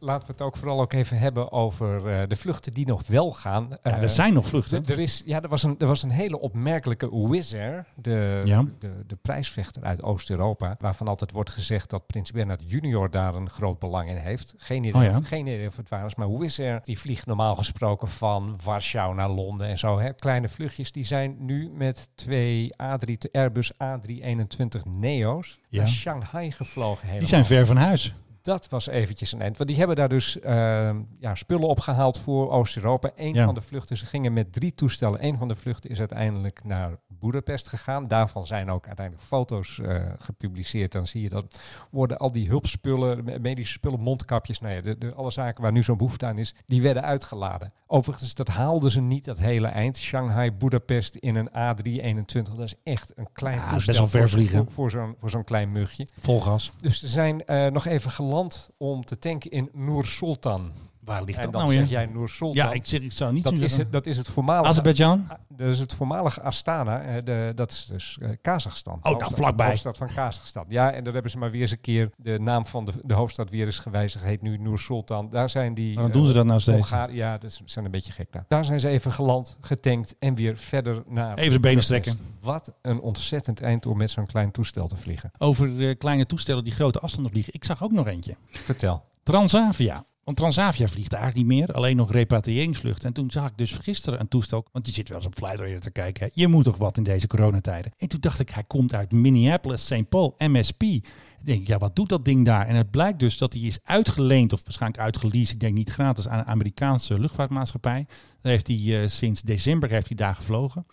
[0.00, 3.68] laten we het ook vooral ook even hebben over de vluchten die nog wel gaan.
[3.82, 4.86] Ja, er zijn nog vluchten.
[4.86, 8.64] Er, is, ja, er, was een, er was een hele opmerkelijke Wizz Air, de, Ja.
[8.78, 13.50] de, de prijsvechter uit Oost-Europa, waarvan altijd wordt gezegd dat Prins Bernhard junior daar een
[13.50, 14.54] groot belang in heeft.
[14.56, 15.20] Geen idee, Oh ja.
[15.22, 19.14] geen idee of het waar is, maar Wizz Air die vliegt normaal gesproken van Warschau
[19.14, 19.98] naar Londen en zo.
[19.98, 20.12] Hè.
[20.14, 25.80] Kleine vluchtjes, die zijn nu met twee A3, Airbus A321 Neo's Ja.
[25.80, 27.00] naar Shanghai gevlogen.
[27.00, 27.28] Die helemaal.
[27.28, 28.14] zijn ver van huis.
[28.42, 29.56] Dat was eventjes een eind.
[29.56, 33.10] Want die hebben daar dus ehm, ja, spullen opgehaald voor Oost-Europa.
[33.16, 33.44] Een Ja.
[33.44, 35.24] van de vluchten, ze gingen met drie toestellen.
[35.24, 38.08] Een van de vluchten is uiteindelijk naar Boedapest gegaan.
[38.08, 40.92] Daarvan zijn ook uiteindelijk foto's eh, gepubliceerd.
[40.92, 44.98] Dan zie je dat worden al die hulpspullen, me- medische spullen, mondkapjes, nou ja, de,
[44.98, 47.72] de, alle zaken waar nu zo'n behoefte aan is, die werden uitgeladen.
[47.86, 49.96] Overigens, dat haalden ze niet dat hele eind.
[49.98, 52.42] Shanghai, Boedapest in een A321.
[52.42, 54.58] Dat is echt een klein Ja, toestel best wel ver voor, zo'n- vliegen.
[54.64, 56.06] voor, voor zo'n voor zo'n klein mugje.
[56.20, 56.72] Vol gas.
[56.80, 60.72] Dus ze zijn eh, nog even geland om te tanken in Noor Sultan.
[61.04, 62.10] Waar ligt En dat dan nou zeg jij.
[62.52, 64.68] Ja, ik, zeg, ik zou niet dat, is het, dat is het voormalige...
[64.68, 65.24] Azerbeidzjan?
[65.28, 67.00] Ah, Dat is het voormalige Astana.
[67.00, 68.98] eh, de, dat is dus eh, Kazachstan.
[69.02, 69.66] nou, Hoofdstad- vlakbij.
[69.66, 70.64] hoofdstad van Kazachstan.
[70.68, 73.14] Ja, en daar hebben ze maar weer eens een keer de naam van de, de
[73.14, 74.24] hoofdstad weer eens gewijzigd.
[74.24, 75.30] Heet nu Noor Sultan.
[75.30, 75.94] Daar zijn die...
[75.94, 76.88] Waarom eh, doen ze dat nou steeds?
[77.10, 78.44] Ja, dat zijn een beetje gek daar.
[78.48, 81.38] Daar zijn ze even geland, getankt en weer verder naar...
[81.38, 82.18] Even de benen strekken.
[82.40, 85.30] Wat een ontzettend eind om met zo'n klein toestel te vliegen.
[85.38, 87.54] Over eh, kleine toestellen die grote afstanden vliegen.
[87.54, 88.36] Ik zag ook nog eentje.
[88.50, 89.04] Vertel.
[89.22, 90.04] Transavia.
[90.30, 93.08] Want Transavia vliegt eigenlijk niet meer, alleen nog repatriëringsvluchten.
[93.08, 95.80] En toen zag ik dus gisteren een toestel, want je zit wel eens op Flightradar
[95.80, 96.30] te kijken.
[96.34, 97.92] Je moet toch wat in deze coronatijden.
[97.98, 100.08] En toen dacht ik, hij komt uit Minneapolis, St.
[100.08, 100.82] Paul, MSP.
[100.82, 101.02] Ik
[101.40, 102.66] denk, ja, wat doet dat ding daar?
[102.66, 106.28] En het blijkt dus dat hij is uitgeleend, of waarschijnlijk uitgeleased, ik denk niet gratis,
[106.28, 108.06] aan een Amerikaanse luchtvaartmaatschappij.
[108.40, 110.84] Daar heeft hij eh, sinds december heeft hij daar gevlogen.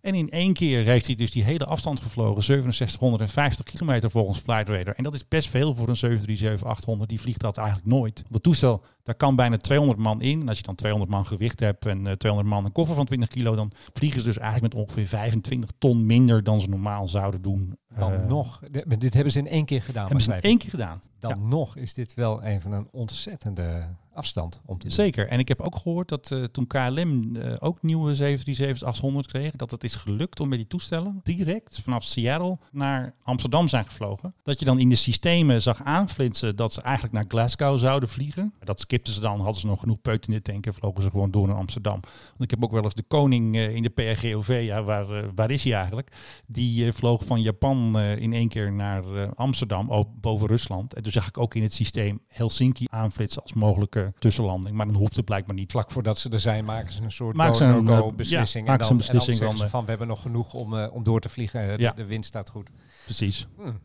[0.00, 4.94] En in één keer heeft hij dus die hele afstand gevlogen, 6750 kilometer volgens Flightradar.
[4.94, 6.20] En dat is best veel voor een
[7.02, 7.06] 737-800.
[7.06, 8.22] Die vliegt dat eigenlijk nooit.
[8.28, 10.40] Dat toestel, daar kan bijna 200 man in.
[10.40, 13.04] En als je dan 200 man gewicht hebt en eh, 200 man een koffer van
[13.06, 17.08] 20 kilo, dan vliegen ze dus eigenlijk met ongeveer 25 ton minder dan ze normaal
[17.08, 17.76] zouden doen.
[17.96, 18.62] Dan Eh, nog.
[18.98, 20.04] Dit hebben ze in één keer gedaan.
[20.06, 21.00] Hebben ze in één keer gedaan.
[21.18, 21.36] Dan Ja.
[21.46, 24.90] nog is dit wel even een ontzettende afstand om te.
[24.90, 25.28] Zeker.
[25.28, 29.70] En ik heb ook gehoord dat eh, toen KLM eh, ook nieuwe 737-800 kreeg, dat
[29.70, 34.34] het is gelukt om met die toestellen direct vanaf Seattle naar Amsterdam zijn gevlogen.
[34.42, 38.54] Dat je dan in de systemen zag aanflitsen dat ze eigenlijk naar Glasgow zouden vliegen.
[38.64, 41.10] Dat skipten ze dan, hadden ze nog genoeg peut in de tank en vlogen ze
[41.10, 42.00] gewoon door naar Amsterdam.
[42.28, 45.50] Want ik heb ook wel eens de koning eh, in de PRGOV, ja, waar, waar
[45.50, 46.12] is hij eigenlijk?
[46.46, 50.94] Die vloog van Japan in één keer naar Amsterdam, boven Rusland.
[50.94, 54.76] En toen zag ik ook in het systeem Helsinki aanflitsen als mogelijke tussenlanding.
[54.76, 55.70] Maar dan hoeft het blijkbaar niet.
[55.70, 58.66] Vlak voordat ze er zijn, maken ze een soort Maken ze een, eh, beslissing.
[58.66, 60.78] ja, en dan, beslissing en dan zeggen dan, ze van, we hebben nog genoeg om,
[60.78, 61.66] eh, om door te vliegen.
[61.76, 61.92] De, Ja.
[61.92, 62.70] de wind staat goed.
[63.04, 63.46] Precies.
[63.56, 63.78] Hmm.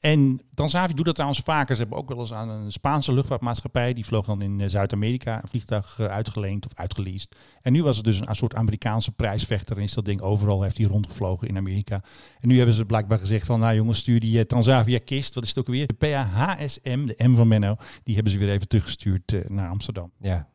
[0.00, 1.74] En Transavia doet dat trouwens vaker.
[1.76, 3.92] Ze hebben ook wel eens aan een Spaanse luchtvaartmaatschappij.
[3.94, 7.36] Die vloog dan in eh, Zuid-Amerika een vliegtuig eh, uitgeleend of uitgeleased.
[7.62, 9.76] En nu was het dus een, soort Amerikaanse prijsvechter.
[9.76, 12.02] En is dat ding overal, heeft hij rondgevlogen in Amerika.
[12.40, 15.34] En nu hebben ze blijkbaar gezegd van, nou jongens, stuur die eh, Transavia kist.
[15.34, 15.86] Wat is het ook weer?
[15.86, 17.76] De PAHSM, de M van Menno.
[18.02, 20.10] Die hebben ze weer even teruggestuurd naar Amsterdam.
[20.20, 20.48] Ja,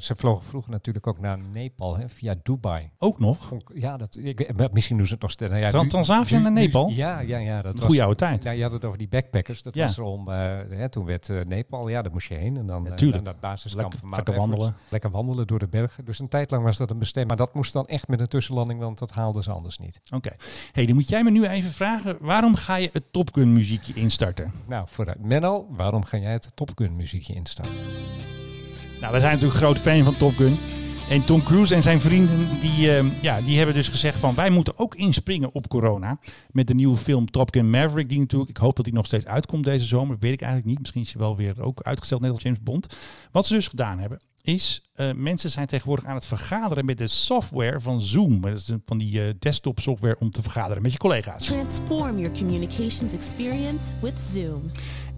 [0.00, 2.90] ze vlogen vroeger natuurlijk ook naar Nepal hè, via Dubai.
[2.98, 3.52] Ook nog.
[3.74, 5.50] Ja, dat, ik, misschien doen ze het nog steeds.
[5.50, 6.88] Nou ja, Transavia nu- naar nu- Nepal?
[6.88, 7.62] Ja, ja, ja.
[7.62, 8.42] Dat was- goede oude tijd.
[8.42, 9.62] Ja, je had het over die backpackers.
[9.62, 9.86] Dat Ja.
[9.86, 10.34] was er om, eh,
[10.70, 12.56] hè, toen werd eh, Nepal, ja, daar moest je heen.
[12.56, 14.74] En dan eh, naar dat basiskamp Lekker- van Mount lekker wandelen.
[14.88, 16.04] Lekker wandelen door de bergen.
[16.04, 17.36] Dus een tijd lang was dat een bestemming.
[17.36, 20.00] Maar dat moest dan echt met een tussenlanding, want dat haalden ze anders niet.
[20.14, 20.30] Oké.
[20.72, 22.16] hey, dan moet jij me nu even vragen.
[22.20, 24.52] Waarom ga je het Top Gun muziekje instarten?
[24.66, 25.24] Nou, vooruit.
[25.24, 27.74] Menno, waarom ga jij het Top Gun muziekje instarten?
[29.00, 30.56] Nou, we zijn natuurlijk groot fan van Top Gun.
[31.10, 34.34] En Tom Cruise en zijn vrienden, die, eh, ja, die hebben dus gezegd van...
[34.34, 36.18] wij moeten ook inspringen op corona.
[36.50, 38.08] Met de nieuwe film Top Gun Maverick.
[38.08, 40.16] Die natuurlijk, ik hoop dat die nog steeds uitkomt deze zomer.
[40.20, 40.78] Weet ik eigenlijk niet.
[40.80, 42.86] Misschien is hij wel weer ook uitgesteld, net als James Bond.
[43.32, 44.82] Wat ze dus gedaan hebben, is...
[44.94, 48.40] eh, mensen zijn tegenwoordig aan het vergaderen met de software van Zoom.
[48.40, 51.46] Dat is van die eh, desktop software om te vergaderen met je collega's.
[51.46, 54.70] Transform your communications experience with Zoom.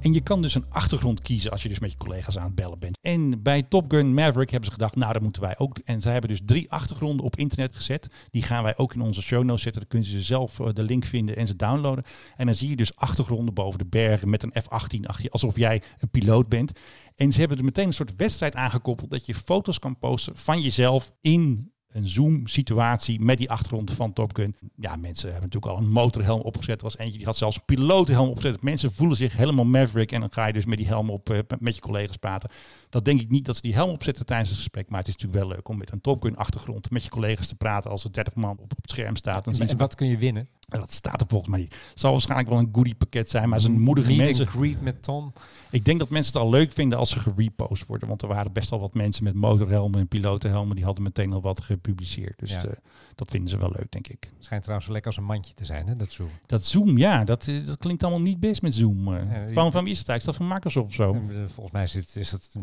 [0.02, 2.54] En je kan dus een achtergrond kiezen als je dus met je collega's aan het
[2.54, 2.98] bellen bent.
[3.00, 5.78] En bij Top Gun Maverick hebben ze gedacht, nou dat moeten wij ook.
[5.78, 8.08] En zij hebben dus drie achtergronden op internet gezet.
[8.30, 9.80] Die gaan wij ook in onze show notes zetten.
[9.80, 12.04] Dan kunnen ze zelf eh, de link vinden en ze downloaden.
[12.36, 15.30] En dan zie je dus achtergronden boven de bergen met een F-18 achter je.
[15.30, 16.72] Alsof jij een piloot bent.
[17.16, 19.10] En ze hebben er meteen een soort wedstrijd aangekoppeld.
[19.10, 24.36] Dat je foto's kan posten van jezelf in een Zoom-situatie met die achtergrond van Top
[24.36, 24.56] Gun.
[24.76, 26.76] Ja, mensen hebben natuurlijk al een motorhelm opgezet.
[26.76, 28.62] Er was eentje die had zelfs een pilotenhelm opgezet.
[28.62, 31.38] Mensen voelen zich helemaal maverick en dan ga je dus met die helm op eh,
[31.58, 32.50] met je collega's praten.
[32.88, 35.14] Dat denk ik niet dat ze die helm opzetten tijdens het gesprek, maar het is
[35.14, 38.04] natuurlijk wel leuk om met een Top Gun achtergrond met je collega's te praten als
[38.04, 39.44] er 30 man op, op het scherm staat.
[39.44, 40.48] Dan zien En wat kun je winnen?
[40.80, 41.74] Dat staat er volgens mij niet.
[41.90, 44.46] Het zal waarschijnlijk wel een goodie pakket zijn, maar ze moedigen Meet mensen.
[44.46, 45.32] greet met Tom.
[45.70, 48.08] Ik denk dat mensen het al leuk vinden als ze gerepost worden.
[48.08, 50.76] Want er waren best wel wat mensen met motorhelmen en pilotenhelmen.
[50.76, 52.38] Die hadden meteen al wat gepubliceerd.
[52.38, 52.64] Dus Ja.
[52.64, 52.72] eh,
[53.14, 54.30] dat vinden ze wel leuk, denk ik.
[54.38, 56.28] Schijnt trouwens lekker als een mandje te zijn, hè, dat Zoom.
[56.46, 59.14] Dat Zoom, ja, dat, eh, dat klinkt allemaal niet best met Zoom.
[59.14, 59.46] eh.
[59.46, 60.16] Ja, van, van wie is het eigenlijk?
[60.18, 61.12] Is dat van Microsoft of zo?
[61.14, 62.54] En, Volgens mij is het, is het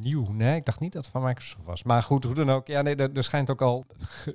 [0.00, 0.24] nieuw.
[0.32, 1.82] Nee, ik dacht niet dat het van Microsoft was.
[1.82, 2.66] Maar goed, hoe dan ook.
[2.66, 3.86] Ja, nee, er, er schijnt ook al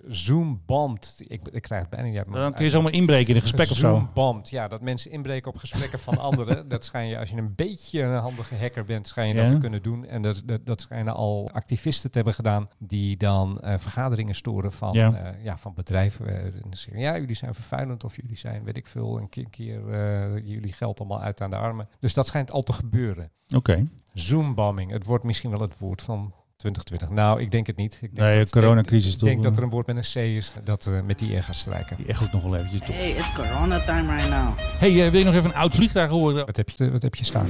[0.08, 1.15] zoom-bombed.
[1.28, 3.42] Ik, ik krijg het bijna niet uit Dan kun je zomaar inbreken inbreken in een
[3.42, 4.10] gesprek of zo.
[4.14, 4.50] Bombed.
[4.50, 6.68] Ja, dat mensen inbreken op gesprekken van anderen.
[6.68, 9.58] Dat schijn je, als je een beetje een handige hacker bent, schijn je dat te
[9.58, 10.06] kunnen doen.
[10.06, 14.72] En dat, dat, dat schijnen al activisten te hebben gedaan die dan eh, vergaderingen storen
[14.72, 15.08] van, Ja.
[15.10, 15.36] ja.
[15.44, 16.28] ja, van bedrijven.
[16.54, 19.90] eh, zeggen, ja, jullie zijn vervuilend of jullie zijn, weet ik veel, een keer, keer
[19.90, 21.88] eh, jullie geld allemaal uit aan de armen.
[22.00, 23.32] Dus dat schijnt al te gebeuren.
[23.56, 23.88] Oké.
[24.14, 27.10] Zoombombing, het wordt misschien wel het woord van 2020.
[27.10, 27.93] Nou, ik denk het niet.
[28.02, 29.58] Ik denk Nee, dat- coronacrisis Ik denk toch, dat eh.
[29.58, 31.95] er een woord met een C is dat eh, met die R gaat strijken.
[31.97, 32.95] Die echt nog wel eventjes door.
[32.95, 34.58] Hey, it's corona time right now.
[34.80, 36.45] hey, eh, wil je nog even een oud vliegtuig horen?
[36.45, 37.47] Wat heb je, wat heb je staan?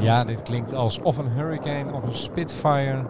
[0.00, 3.04] Ja, dit klinkt als of een Hurricane of een Spitfire.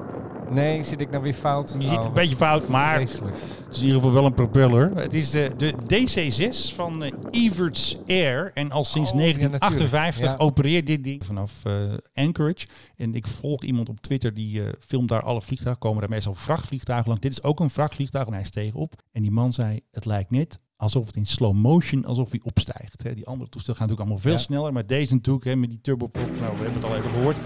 [0.50, 1.74] Nee, zit ik nou weer fout?
[1.78, 3.36] Je ziet Oh, een beetje fout, maar vreselijk.
[3.64, 4.90] het is in ieder geval wel een propeller.
[4.94, 8.50] Het is de, de DC-6 van eh, Everts Air.
[8.54, 10.40] En al sinds Oh, ja, 1958 natuurlijk.
[10.40, 10.44] Ja.
[10.46, 11.72] opereert dit ding vanaf eh,
[12.14, 12.66] Anchorage.
[12.96, 15.82] En ik volg iemand op Twitter die eh, filmt daar alle vliegtuigen.
[15.82, 17.22] Komen daar meestal vrachtvliegtuigen langs.
[17.22, 18.94] Dit is ook een vrachtvliegtuig en hij steeg op.
[19.12, 23.02] En die man zei, het lijkt net alsof het in slow motion, alsof hij opstijgt.
[23.14, 24.38] Die andere toestellen gaan natuurlijk allemaal veel Ja.
[24.38, 24.72] sneller.
[24.72, 27.36] Maar deze natuurlijk, met die turboprop, nou we hebben het al even gehoord.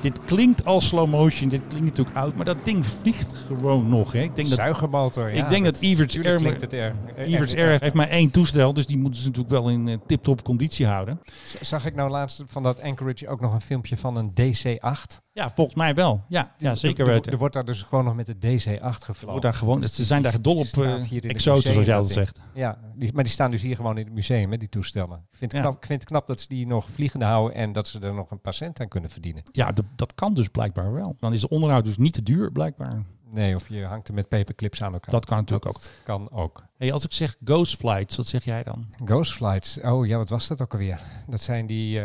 [0.00, 4.12] Dit klinkt als slow motion, dit klinkt natuurlijk oud, maar dat ding vliegt gewoon nog.
[4.12, 4.20] Hè.
[4.20, 5.34] Ik denk dat Zuigermotor.
[5.34, 6.26] ja, ik denk dat Everts Air,
[6.72, 6.94] er.
[7.16, 9.96] Everts er- Air heeft maar één toestel, dus die moeten ze natuurlijk wel in eh,
[10.06, 11.20] tip-top conditie houden.
[11.60, 15.26] Zag ik nou laatst van dat Anchorage ook nog een filmpje van een DC-8?
[15.32, 16.24] Ja, volgens mij wel.
[16.28, 17.32] Ja, ja zeker Er, weten.
[17.32, 19.40] er wordt daar dus gewoon nog met de DC-8 gevlogen.
[19.40, 22.40] Daar gewoon, Dus ze zijn daar dol op eh, museum, zoals jij dat zegt.
[22.54, 22.78] Ja,
[23.12, 25.16] maar die staan dus hier gewoon in het museum, hè, die toestellen.
[25.30, 27.72] Ik vind, het knap, ik vind het knap dat ze die nog vliegende houden en
[27.72, 29.42] dat ze er nog een paar cent aan kunnen verdienen.
[29.52, 31.16] Ja, de- dat kan dus blijkbaar wel.
[31.18, 33.02] Dan is de onderhoud dus niet te duur, blijkbaar.
[33.30, 35.10] Nee, of je hangt er met paperclips aan elkaar.
[35.10, 35.74] Dat kan natuurlijk ook.
[35.82, 36.64] Dat kan ook.
[36.76, 38.86] Hey, als ik zeg Ghost Flights, wat zeg jij dan?
[39.04, 39.80] Ghost Flights.
[39.80, 41.00] Oh ja, wat was dat ook alweer?
[41.26, 41.98] Dat zijn die...
[42.00, 42.04] eh,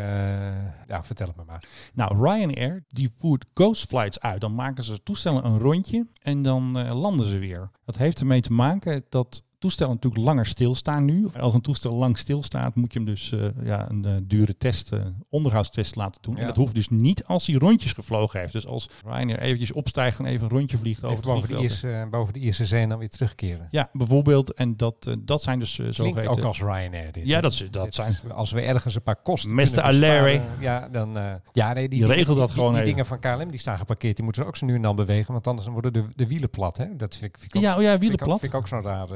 [0.87, 1.63] Ja, vertel het me maar.
[1.93, 4.41] Nou, Ryanair die voert Ghost Flights uit.
[4.41, 7.69] Dan maken ze toestellen een rondje en dan eh, landen ze weer.
[7.85, 11.27] Dat heeft ermee te maken dat toestellen natuurlijk langer stilstaan nu.
[11.39, 14.91] Als een toestel lang stilstaat, moet je hem dus eh, ja, een eh, dure test,
[14.91, 14.99] eh,
[15.29, 16.37] onderhoudstest laten doen.
[16.37, 18.53] En dat hoeft dus niet als hij rondjes gevlogen heeft.
[18.53, 21.59] Dus als Ryanair eventjes opstijgt en even een rondje vliegt over boven de.
[21.59, 23.67] Ierse, boven de Ierse zee en dan weer terugkeren.
[23.69, 24.53] Ja, bijvoorbeeld.
[24.53, 27.25] En dat, dat zijn dus uh, Klinkt ook als Ryanair dit.
[27.25, 28.15] Ja, dat, dat Dit zijn...
[28.31, 29.87] Als we ergens een paar kosten Mr.
[29.87, 30.41] O'Leary.
[30.59, 31.17] Ja, dan...
[31.51, 34.15] ja, nee, die, Je regelt dat die- gewoon Die, dingen van KLM, die staan geparkeerd.
[34.15, 35.33] Die moeten ze ook zo nu en dan bewegen.
[35.33, 36.77] Want anders worden de, de wielen plat.
[36.77, 36.95] Hè?
[36.95, 38.39] Dat vind ik, vind ik ook, Ja, oh ja, wielen plat.
[38.39, 39.07] Vind ik ook zo'n raar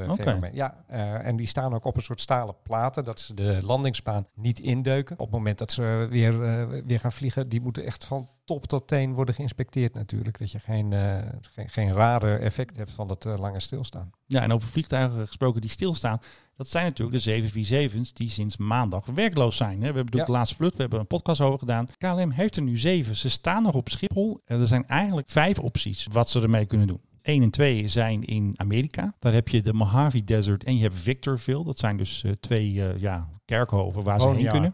[0.52, 3.04] Ja, eh, en die staan ook op een soort stalen platen.
[3.04, 5.18] Dat ze de landingsbaan niet indeuken.
[5.18, 7.48] Op het moment dat ze weer, eh, weer gaan vliegen.
[7.48, 10.38] Die moeten echt van top tot teen worden geïnspecteerd natuurlijk.
[10.38, 14.10] Dat je geen, eh, geen, geen rare effect hebt van dat lange stilstaan.
[14.26, 16.20] Ja, en over vliegtuigen gesproken die stilstaan.
[16.56, 19.72] Dat zijn natuurlijk de 747's die sinds maandag werkloos zijn.
[19.72, 19.78] hè.
[19.78, 20.32] We hebben natuurlijk Ja.
[20.32, 21.86] de laatste vlucht, we hebben een podcast over gedaan.
[21.98, 23.16] KLM heeft er nu zeven.
[23.16, 24.40] Ze staan nog op Schiphol.
[24.44, 27.00] En er zijn eigenlijk vijf opties wat ze ermee kunnen doen.
[27.28, 29.14] 1 en 2 zijn in Amerika.
[29.18, 31.64] Daar heb je de Mojave Desert en je hebt Victorville.
[31.64, 34.72] Dat zijn dus eh, twee eh, ja, kerkhoven waar ze heen kunnen.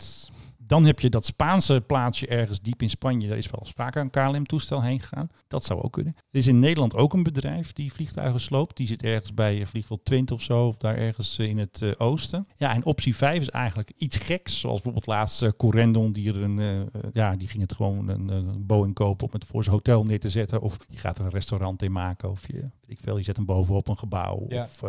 [0.66, 3.28] Dan heb je dat Spaanse plaatsje ergens diep in Spanje.
[3.28, 5.28] Daar is wel eens vaker een KLM-toestel heen gegaan.
[5.48, 6.14] Dat zou ook kunnen.
[6.16, 8.76] Er is in Nederland ook een bedrijf die vliegtuigen sloopt.
[8.76, 10.66] Die zit ergens bij eh, vliegveld Twente of zo.
[10.66, 12.46] Of daar ergens eh, in het eh, oosten.
[12.56, 14.60] Ja, en optie 5 is eigenlijk iets geks.
[14.60, 16.12] Zoals bijvoorbeeld laatst eh, Corendon.
[16.12, 19.62] Die, er een, ja, die ging het gewoon een, een Boeing kopen om het voor
[19.62, 20.60] zijn hotel neer te zetten.
[20.60, 22.30] Of je gaat er een restaurant in maken.
[22.30, 24.46] Of je, weet ik veel, je zet hem bovenop een gebouw.
[24.48, 24.62] Ja.
[24.62, 24.82] Of,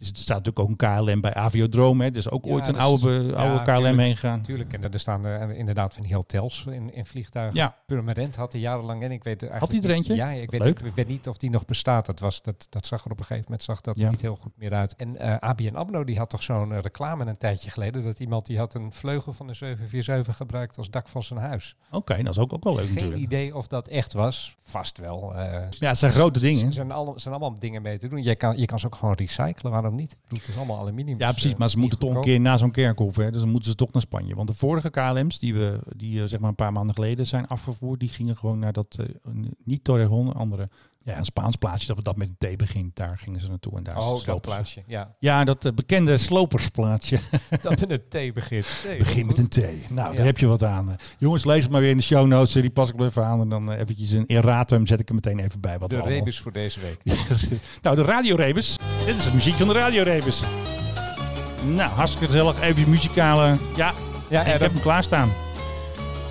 [0.00, 2.04] dus er staat natuurlijk ook een KLM bij Aviodrome.
[2.04, 2.10] Hè.
[2.10, 3.96] Er is ook Ja, ooit een dat oude, ja, oude KLM tuurlijk.
[3.98, 4.42] heen gegaan.
[4.42, 7.56] Tuurlijk, en er staan eh, inderdaad van die hotels in, in vliegtuigen.
[7.56, 7.76] Ja.
[7.86, 10.14] Permanent had hij jarenlang en ik weet eigenlijk Had hij er eentje?
[10.14, 12.06] Ja, ik weet, niet- ik weet niet of die nog bestaat.
[12.06, 14.10] Dat, was, dat, dat zag er op een gegeven moment zag dat Ja.
[14.10, 14.96] niet heel goed meer uit.
[14.96, 18.46] En eh ABN AMRO die had toch zo'n eh, reclame een tijdje geleden dat iemand
[18.46, 21.76] die had een vleugel van de 747 gebruikt als dak van zijn huis.
[21.90, 23.22] Oké, dat is ook, ook wel leuk Geen natuurlijk.
[23.22, 24.56] idee of dat echt was.
[24.62, 25.32] Vast wel.
[25.36, 26.66] Ja, het zijn grote dingen.
[26.66, 28.22] Er zijn, alle, zijn allemaal dingen mee te doen.
[28.22, 30.12] Je kan, je kan ze ook gewoon recyclen, waarom niet?
[30.12, 31.18] Ik bedoel, Het is allemaal aluminium.
[31.18, 31.52] Ja, dus, precies.
[31.52, 33.16] eh, Maar ze moeten toch een keer na zo'n kerkhof.
[33.16, 34.34] Hè, dus dan moeten ze toch naar Spanje.
[34.34, 37.46] Want de vorige KLM's die we die, eh, zeg maar een paar maanden geleden zijn
[37.46, 39.06] afgevoerd, die gingen gewoon naar dat, eh,
[39.64, 40.68] niet Torrejon, andere,
[41.10, 42.96] ja, een Spaans plaatsje dat we dat met een T begint.
[42.96, 44.82] Daar gingen ze naartoe en daar Oh, dat plaatsje.
[44.86, 45.14] Ja.
[45.18, 47.18] Ja, dat eh, bekende slopersplaatsje.
[47.62, 48.66] dat met een T begint.
[48.86, 49.56] Nee, Begin met een T.
[49.56, 50.16] Nou, Ja.
[50.16, 50.96] daar heb je wat aan.
[51.18, 52.52] Jongens, lees het maar weer in de show notes.
[52.52, 53.40] Die pas ik wel even aan.
[53.40, 55.78] En dan eh, eventjes een erratum zet ik er meteen even bij.
[55.78, 57.00] Wat De allemaal- rebus voor deze week.
[57.82, 58.76] nou, de Radio Rebus.
[59.06, 60.42] Dit is de muziek van de Radio Rebus.
[61.64, 62.60] Nou, hartstikke gezellig.
[62.60, 63.56] Even muzikale...
[63.76, 63.92] Ja,
[64.30, 65.30] Ja, ik heb hem klaarstaan.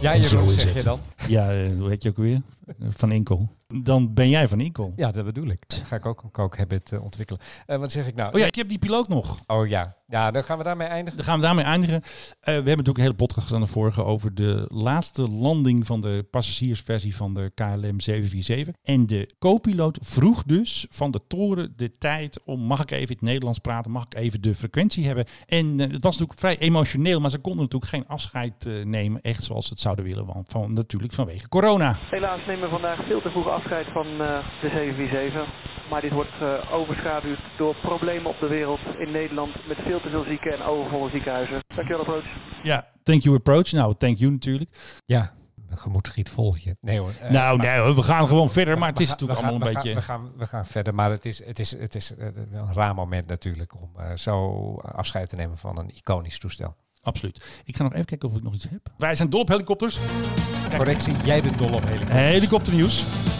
[0.02, 0.74] Ja, En je zo hoe is zeg het.
[0.74, 1.00] je dan?
[1.28, 2.42] Ja, eh, hoe heet je ook weer?
[2.90, 3.50] van Inkel.
[3.76, 4.94] Dan ben jij van Inkel.
[4.96, 5.64] Ja, dat bedoel ik.
[5.68, 7.42] Dan ga ik ook een coke habit eh, ontwikkelen.
[7.66, 8.34] Eh, wat zeg ik nou?
[8.34, 9.40] Oh ja, ik heb die piloot nog.
[9.48, 10.00] Oh ja.
[10.10, 11.18] Ja, dan gaan we daarmee eindigen.
[11.18, 11.96] Dan gaan we daarmee eindigen.
[11.96, 12.02] Eh,
[12.40, 16.28] we hebben natuurlijk een hele podcast aan de vorige over de laatste landing van de
[16.32, 18.76] passagiersversie van de KLM 747.
[18.84, 23.14] En de co-piloot vroeg dus van de toren de tijd om, mag ik even in
[23.14, 25.26] het Nederlands praten, mag ik even de frequentie hebben.
[25.46, 29.22] En eh, het was natuurlijk vrij emotioneel, maar ze konden natuurlijk geen afscheid eh, nemen,
[29.22, 31.98] echt zoals ze het zouden willen, want van, natuurlijk vanwege corona.
[32.10, 35.48] Helaas nemen we vandaag veel te vroeg afscheid van eh, de 747.
[35.90, 40.10] Maar dit wordt eh, overschaduwd door problemen op de wereld in Nederland met veel te
[40.10, 41.64] veel zieken en overvolle ziekenhuizen.
[41.76, 42.26] Dankjewel, approach.
[42.64, 43.72] Ja, thank you approach.
[43.72, 44.70] Nou, thank you natuurlijk.
[45.06, 45.34] Ja,
[45.68, 46.76] mijn gemoed schiet vol hier.
[46.82, 47.12] Nee hoor.
[47.22, 49.68] eh, nou, maar- nee, we gaan gewoon verder, maar het is We gaan- natuurlijk allemaal
[49.68, 50.02] een we beetje...
[50.02, 52.14] gaan- We gaan, we gaan verder, maar het is, het is, het is
[52.52, 56.76] wel een raar moment natuurlijk om eh, zo afscheid te nemen van een iconisch toestel.
[57.02, 57.62] Absoluut.
[57.66, 58.82] Ik ga nog even kijken of ik nog iets heb.
[58.98, 60.00] Wij zijn dol op helikopters.
[60.78, 62.20] Correctie, jij bent dol op helikopters.
[62.22, 63.39] Helikopternieuws.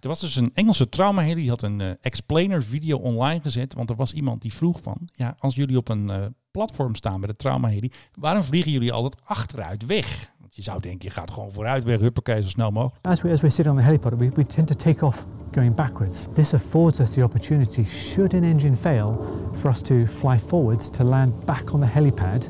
[0.00, 3.74] Er was dus een Engelse traumaheli, die had een eh, explainer video online gezet.
[3.74, 7.20] Want er was iemand die vroeg van, ja, als jullie op een eh, platform staan
[7.20, 10.32] met de traumaheli, waarom vliegen jullie altijd achteruit weg?
[10.40, 13.06] Want je zou denken, je gaat gewoon vooruit weg, huppakee, zo snel mogelijk.
[13.06, 15.74] As we, as we sit on the helipad, we, we tend to take off going
[15.74, 16.26] backwards.
[16.34, 19.18] This affords us the opportunity, should an engine fail,
[19.54, 22.48] for us to fly forwards to land back on the helipad.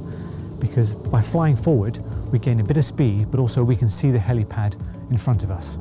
[0.59, 1.99] Because by flying forward,
[2.31, 4.75] we gain a bit of speed, but also we can see the helipad
[5.11, 5.79] in front of us.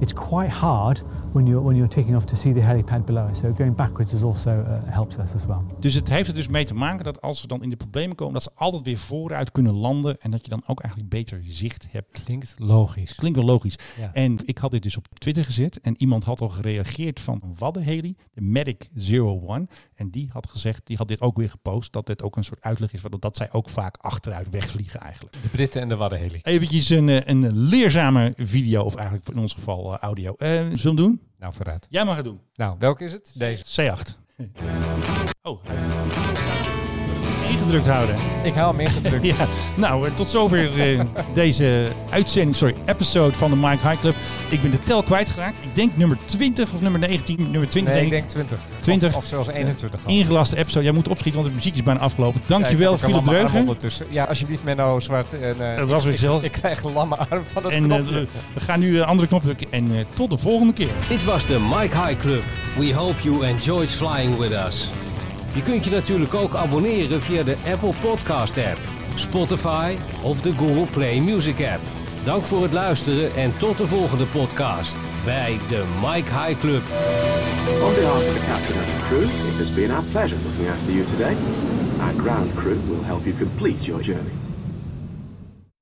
[0.00, 1.00] It's quite hard
[1.36, 3.34] when you're, when you're taking off to see the helipad below.
[3.34, 5.60] So going backwards is also uh, helps us as well.
[5.80, 8.16] Dus het heeft er dus mee te maken dat als ze dan in de problemen
[8.16, 10.20] komen, dat ze altijd weer vooruit kunnen landen.
[10.20, 12.24] En dat je dan ook eigenlijk beter zicht hebt.
[12.24, 13.14] Klinkt logisch.
[13.14, 13.78] Klinkt wel logisch.
[13.98, 14.10] Ja.
[14.12, 15.80] En ik had dit dus op Twitter gezet.
[15.80, 19.68] En iemand had al gereageerd van een Waddenheli, de Medic 01.
[19.94, 22.62] En die had gezegd, die had dit ook weer gepost, dat dit ook een soort
[22.62, 25.36] uitleg is, waardoor dat zij ook vaak achteruit wegvliegen eigenlijk.
[25.42, 26.40] De Britten en de Waddenheli.
[26.42, 30.34] Eventjes een, eh, een leerzame video, of eigenlijk in ons geval eh, audio.
[30.34, 31.25] Eh, zullen we doen?
[31.38, 31.86] Nou, vooruit.
[31.90, 32.40] Jij mag het doen.
[32.54, 33.32] Nou, welke is het?
[33.34, 33.94] Deze.
[33.94, 34.14] C8.
[35.42, 35.64] Oh.
[37.66, 38.16] Ingedrukt houden.
[38.44, 39.26] Ik hou hem ingedrukt.
[39.36, 41.00] ja, nou, eh, tot zover eh,
[41.34, 44.14] deze uitzending, sorry, episode van de Mike High Club.
[44.48, 45.58] Ik ben de tel kwijtgeraakt.
[45.62, 48.60] Ik denk nummer 20 of nummer 19, nummer 20 Nee, ik denk denk 20.
[48.80, 49.08] 20.
[49.08, 50.00] Of, of zelfs 21.
[50.06, 50.12] al.
[50.12, 50.84] Ingelaste episode.
[50.84, 52.40] Jij moet opschieten, want de muziek is bijna afgelopen.
[52.46, 53.60] Dankjewel, Ja, ik heb Philip Dreugen.
[53.60, 54.06] ondertussen.
[54.10, 55.32] Ja, alsjeblieft, Menno Zwart.
[55.40, 56.42] En, eh, Het was weer ik- gezellig.
[56.42, 58.12] Ik, krijg een lamme arm van het En knopje.
[58.14, 59.66] we we gaan nu een andere knop drukken.
[59.70, 60.90] En eh, tot de volgende keer.
[61.08, 62.42] Dit was de Mike High Club.
[62.78, 64.88] We hope you enjoyed flying with us.
[65.56, 68.78] Je kunt je natuurlijk ook abonneren via de Apple Podcast app,
[69.14, 71.82] Spotify of de Google Play Music app.
[72.24, 76.82] Dank voor het luisteren en tot de volgende podcast bij de Mike High Club.
[77.82, 80.92] On behalf of the captain and the crew, it has been our pleasure looking after
[80.92, 81.34] you today.
[82.00, 84.45] Our ground crew will help you complete your journey.